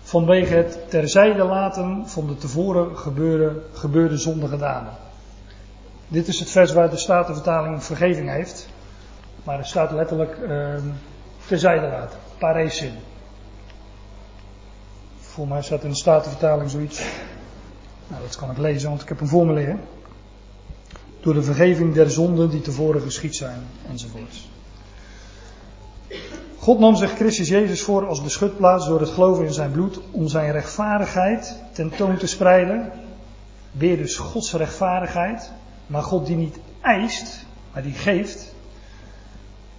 vanwege 0.09 0.53
het 0.53 0.89
terzijde 0.89 1.43
laten 1.43 2.07
van 2.07 2.27
de 2.27 2.37
tevoren 2.37 2.97
gebeurde, 2.97 3.61
gebeurde 3.73 4.17
zondige 4.17 4.57
daden. 4.57 4.93
Dit 6.07 6.27
is 6.27 6.39
het 6.39 6.49
vers 6.49 6.73
waar 6.73 6.89
de 6.89 6.97
Statenvertaling 6.97 7.83
vergeving 7.83 8.29
heeft, 8.29 8.69
maar 9.43 9.57
het 9.57 9.67
staat 9.67 9.91
letterlijk 9.91 10.37
uh, 10.37 10.75
terzijde 11.47 11.87
laten, 11.87 12.19
paresin. 12.37 12.93
Voor 15.19 15.47
mij 15.47 15.61
staat 15.61 15.83
in 15.83 15.89
de 15.89 15.95
Statenvertaling 15.95 16.69
zoiets, 16.69 17.03
nou 18.07 18.21
dat 18.21 18.35
kan 18.35 18.51
ik 18.51 18.57
lezen, 18.57 18.89
want 18.89 19.01
ik 19.01 19.09
heb 19.09 19.19
hem 19.19 19.27
voor 19.27 19.45
me 19.45 19.53
liggen. 19.53 19.79
Door 21.21 21.33
de 21.33 21.43
vergeving 21.43 21.93
der 21.93 22.11
zonden 22.11 22.49
die 22.49 22.61
tevoren 22.61 23.01
geschied 23.01 23.35
zijn, 23.35 23.61
enzovoorts. 23.89 24.49
God 26.59 26.79
nam 26.79 26.95
zich 26.95 27.15
Christus 27.15 27.47
Jezus 27.47 27.81
voor 27.81 28.07
als 28.07 28.21
beschutplaats 28.21 28.87
door 28.87 28.99
het 28.99 29.09
geloven 29.09 29.45
in 29.45 29.53
zijn 29.53 29.71
bloed 29.71 29.99
om 30.11 30.27
zijn 30.27 30.51
rechtvaardigheid 30.51 31.55
tentoon 31.71 32.17
te 32.17 32.27
spreiden. 32.27 32.91
Weer 33.71 33.97
dus 33.97 34.15
Gods 34.15 34.53
rechtvaardigheid, 34.53 35.51
maar 35.87 36.03
God 36.03 36.25
die 36.25 36.35
niet 36.35 36.59
eist, 36.81 37.45
maar 37.73 37.83
die 37.83 37.93
geeft. 37.93 38.53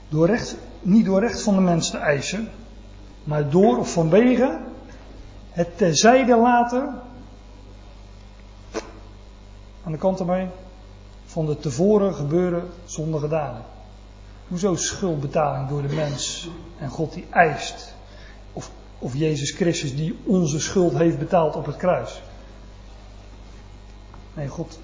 Door 0.09 0.27
recht, 0.27 0.57
niet 0.81 1.05
door 1.05 1.21
recht 1.21 1.43
van 1.43 1.55
de 1.55 1.61
mens 1.61 1.91
te 1.91 1.99
eisen, 1.99 2.49
maar 3.25 3.51
door 3.51 3.79
of 3.79 3.93
vanwege 3.93 4.59
het 5.51 5.79
terzijde 5.79 6.37
laten, 6.37 7.01
aan 9.85 9.93
de 9.93 9.99
kant 9.99 10.21
ermee, 10.21 10.49
van 11.25 11.47
de 11.47 11.59
tevoren 11.59 12.15
gebeurde 12.15 12.63
zondige 12.85 13.29
daden. 13.29 13.63
Hoezo 14.51 14.77
schuldbetaling 14.77 15.69
door 15.69 15.83
de 15.83 15.95
mens 15.95 16.51
en 16.79 16.89
God 16.89 17.13
die 17.13 17.27
eist? 17.31 17.95
Of, 18.53 18.71
of 18.99 19.15
Jezus 19.15 19.51
Christus 19.51 19.97
die 19.97 20.19
onze 20.25 20.61
schuld 20.61 20.97
heeft 20.97 21.19
betaald 21.19 21.57
op 21.57 21.67
het 21.67 21.77
kruis? 21.77 22.23
Nee, 24.35 24.49
God, 24.49 24.79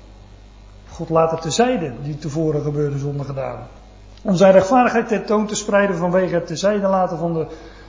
God 0.89 1.09
laat 1.09 1.31
het 1.31 1.43
tezijde 1.43 1.93
die 2.03 2.19
tevoren 2.19 2.63
gebeurde 2.63 2.99
zonder 2.99 3.27
gedaan. 3.27 3.67
Om 4.23 4.37
zijn 4.37 4.53
rechtvaardigheid 4.53 5.09
tentoon 5.09 5.47
te 5.47 5.55
spreiden 5.55 5.97
vanwege 5.97 6.35
het 6.35 6.47
tezijde 6.47 6.87
laten 6.87 7.19
van 7.19 7.33
de 7.35 7.47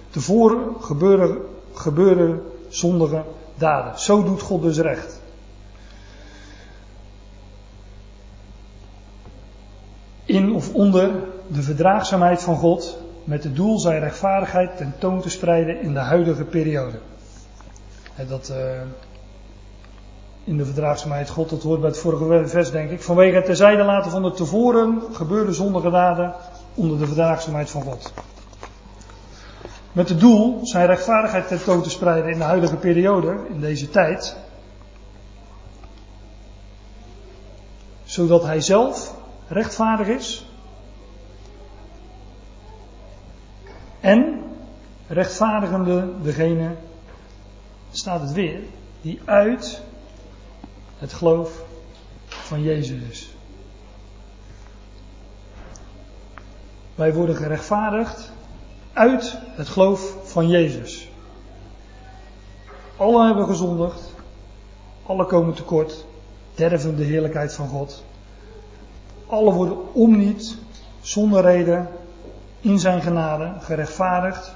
tevoren 0.10 0.82
gebeurde, 0.82 1.42
gebeurde 1.74 2.42
zondige 2.68 3.24
daden. 3.58 4.00
Zo 4.00 4.24
doet 4.24 4.42
God 4.42 4.62
dus 4.62 4.78
recht. 4.78 5.22
In 10.26 10.54
of 10.54 10.74
onder 10.74 11.36
de 11.48 11.62
verdraagzaamheid 11.62 12.42
van 12.42 12.56
God 12.56 12.98
met 13.24 13.44
het 13.44 13.56
doel 13.56 13.80
zijn 13.80 14.00
rechtvaardigheid 14.00 14.78
tentoon 14.78 15.22
te 15.22 15.30
spreiden 15.30 15.82
in 15.82 15.94
de 15.94 16.00
huidige 16.00 16.44
periode. 16.44 17.00
Dat 18.28 18.50
uh, 18.50 18.82
in 20.44 20.58
de 20.58 20.66
verdraagzaamheid 20.66 21.30
God, 21.30 21.50
dat 21.50 21.64
hoort 21.64 21.80
bij 21.80 21.90
het 21.90 22.00
vorige 22.00 22.48
vers 22.48 22.72
denk 22.72 22.90
ik, 22.90 23.02
vanwege 23.02 23.36
het 23.36 23.46
terzijde 23.46 23.84
laten 23.84 24.12
van 24.12 24.24
de 24.24 24.32
tevoren 24.32 25.02
gebeurde 25.12 25.54
zondige 25.54 25.90
daden 25.90 26.34
onder 26.76 27.00
de 27.00 27.06
verdraagzaamheid 27.06 27.70
van 27.70 27.82
God. 27.82 28.14
Met 29.92 30.10
het 30.10 30.20
doel 30.20 30.60
zijn 30.66 30.86
rechtvaardigheid 30.86 31.48
tentoon 31.48 31.82
te 31.82 31.90
spreiden 31.90 32.32
in 32.32 32.38
de 32.38 32.44
huidige 32.44 32.76
periode, 32.76 33.38
in 33.50 33.60
deze 33.60 33.90
tijd. 33.90 34.38
Zodat 38.04 38.44
hij 38.44 38.62
zelf 38.62 39.16
rechtvaardig 39.48 40.08
is. 40.08 40.47
En 44.08 44.44
rechtvaardigende 45.08 46.14
degene, 46.22 46.76
staat 47.92 48.22
het 48.22 48.32
weer, 48.32 48.60
die 49.02 49.20
uit 49.26 49.82
het 50.98 51.14
geloof 51.14 51.64
van 52.28 52.62
Jezus 52.62 53.02
is. 53.10 53.36
Wij 56.96 57.14
worden 57.14 57.36
gerechtvaardigd 57.36 58.32
uit 58.94 59.38
het 59.46 59.68
geloof 59.68 60.16
van 60.24 60.48
Jezus. 60.48 61.10
Alle 62.98 63.26
hebben 63.26 63.46
gezondigd, 63.46 64.14
alle 65.06 65.26
komen 65.26 65.54
tekort, 65.54 66.06
derven 66.56 66.96
de 66.96 67.04
heerlijkheid 67.04 67.54
van 67.54 67.68
God. 67.68 68.04
Alle 69.26 69.54
worden 69.54 69.94
om 69.94 70.18
niet, 70.18 70.58
zonder 71.02 71.42
reden, 71.42 71.90
in 72.68 72.80
zijn 72.80 73.02
genade 73.02 73.52
gerechtvaardigd. 73.60 74.54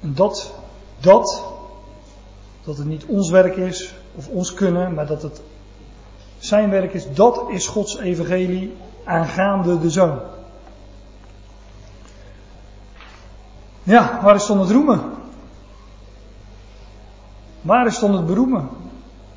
En 0.00 0.14
dat, 0.14 0.54
dat, 1.00 1.42
dat 2.64 2.76
het 2.76 2.86
niet 2.86 3.04
ons 3.04 3.30
werk 3.30 3.56
is 3.56 3.94
of 4.14 4.28
ons 4.28 4.54
kunnen, 4.54 4.94
maar 4.94 5.06
dat 5.06 5.22
het 5.22 5.42
zijn 6.38 6.70
werk 6.70 6.92
is, 6.92 7.14
dat 7.14 7.44
is 7.48 7.66
Gods 7.66 7.98
evangelie 7.98 8.76
aangaande 9.04 9.80
de 9.80 9.90
zoon. 9.90 10.18
Ja, 13.82 14.20
waar 14.22 14.34
is 14.34 14.46
dan 14.46 14.60
het 14.60 14.70
roemen? 14.70 15.00
Waar 17.60 17.86
is 17.86 17.98
dan 17.98 18.14
het 18.14 18.26
beroemen? 18.26 18.68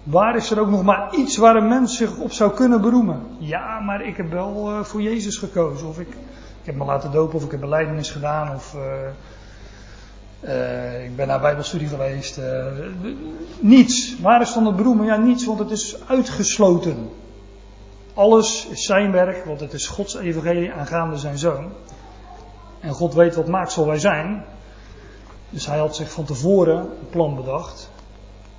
Waar 0.03 0.35
is 0.35 0.51
er 0.51 0.59
ook 0.59 0.69
nog 0.69 0.83
maar 0.83 1.15
iets 1.15 1.37
waar 1.37 1.55
een 1.55 1.67
mens 1.67 1.97
zich 1.97 2.17
op 2.17 2.31
zou 2.31 2.51
kunnen 2.53 2.81
beroemen? 2.81 3.21
Ja, 3.37 3.79
maar 3.79 4.05
ik 4.05 4.17
heb 4.17 4.31
wel 4.31 4.69
uh, 4.69 4.83
voor 4.83 5.01
Jezus 5.01 5.37
gekozen. 5.37 5.87
Of 5.87 5.99
ik, 5.99 6.07
ik 6.61 6.65
heb 6.65 6.75
me 6.75 6.85
laten 6.85 7.11
dopen, 7.11 7.35
of 7.35 7.43
ik 7.43 7.51
heb 7.51 7.59
beleidenis 7.59 8.11
gedaan, 8.11 8.55
of 8.55 8.75
uh, 8.75 8.81
uh, 10.49 11.05
ik 11.05 11.15
ben 11.15 11.27
naar 11.27 11.39
Bijbelstudie 11.39 11.87
geweest. 11.87 12.39
niets. 13.59 14.19
Waar 14.19 14.41
is 14.41 14.53
dan 14.53 14.65
het 14.65 14.75
beroemen? 14.75 15.05
Ja, 15.05 15.15
niets, 15.15 15.45
want 15.45 15.59
het 15.59 15.71
is 15.71 15.97
uitgesloten. 16.07 17.09
Alles 18.13 18.67
is 18.67 18.85
zijn 18.85 19.11
werk, 19.11 19.45
want 19.45 19.59
het 19.59 19.73
is 19.73 19.87
Gods 19.87 20.15
evangelie 20.15 20.71
aangaande 20.71 21.17
zijn 21.17 21.37
zoon. 21.37 21.71
En 22.79 22.91
God 22.91 23.13
weet 23.13 23.35
wat 23.35 23.47
maaksel 23.47 23.85
wij 23.85 23.99
zijn. 23.99 24.43
Dus 25.49 25.65
hij 25.65 25.77
had 25.77 25.95
zich 25.95 26.11
van 26.11 26.25
tevoren 26.25 26.77
een 26.77 27.09
plan 27.09 27.35
bedacht. 27.35 27.91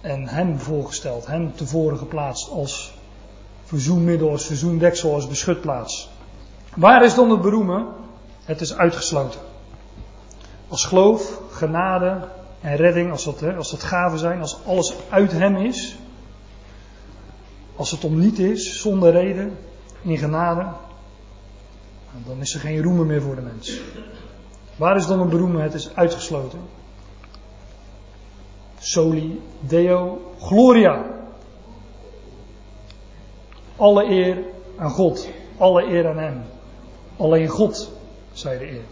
En 0.05 0.28
hem 0.28 0.59
voorgesteld, 0.59 1.26
hem 1.26 1.55
tevoren 1.55 1.98
geplaatst 1.98 2.50
als 2.50 2.94
verzoenmiddel, 3.64 4.30
als 4.30 4.46
verzoendeksel, 4.46 5.14
als 5.14 5.28
beschutplaats. 5.28 6.11
Waar 6.74 7.05
is 7.05 7.14
dan 7.14 7.30
het 7.30 7.40
beroemen? 7.40 7.86
Het 8.44 8.61
is 8.61 8.76
uitgesloten. 8.76 9.40
Als 10.68 10.84
geloof, 10.84 11.40
genade 11.50 12.28
en 12.61 12.76
redding, 12.76 13.11
als 13.11 13.24
dat, 13.24 13.57
als 13.57 13.70
dat 13.70 13.82
gaven 13.82 14.18
zijn, 14.18 14.40
als 14.40 14.59
alles 14.66 14.94
uit 15.09 15.32
hem 15.32 15.57
is, 15.57 15.96
als 17.76 17.90
het 17.90 18.05
om 18.05 18.18
niet 18.18 18.38
is, 18.38 18.80
zonder 18.80 19.12
reden, 19.12 19.59
in 20.02 20.18
genade, 20.18 20.66
dan 22.26 22.40
is 22.40 22.55
er 22.55 22.61
geen 22.61 22.82
roemen 22.82 23.07
meer 23.07 23.22
voor 23.22 23.34
de 23.34 23.40
mens. 23.40 23.80
Waar 24.76 24.96
is 24.96 25.07
dan 25.07 25.20
een 25.20 25.28
beroemen? 25.28 25.62
Het 25.62 25.74
is 25.74 25.96
uitgesloten. 25.96 26.61
Soli 28.85 29.41
Deo 29.61 30.35
Gloria. 30.41 31.05
Alle 33.76 34.05
eer 34.05 34.39
aan 34.76 34.91
God. 34.91 35.28
Alle 35.59 35.82
eer 35.82 36.09
aan 36.09 36.18
Hem. 36.18 36.43
Alleen 37.16 37.49
God, 37.49 37.91
zei 38.32 38.59
de 38.59 38.70
eer. 38.70 38.85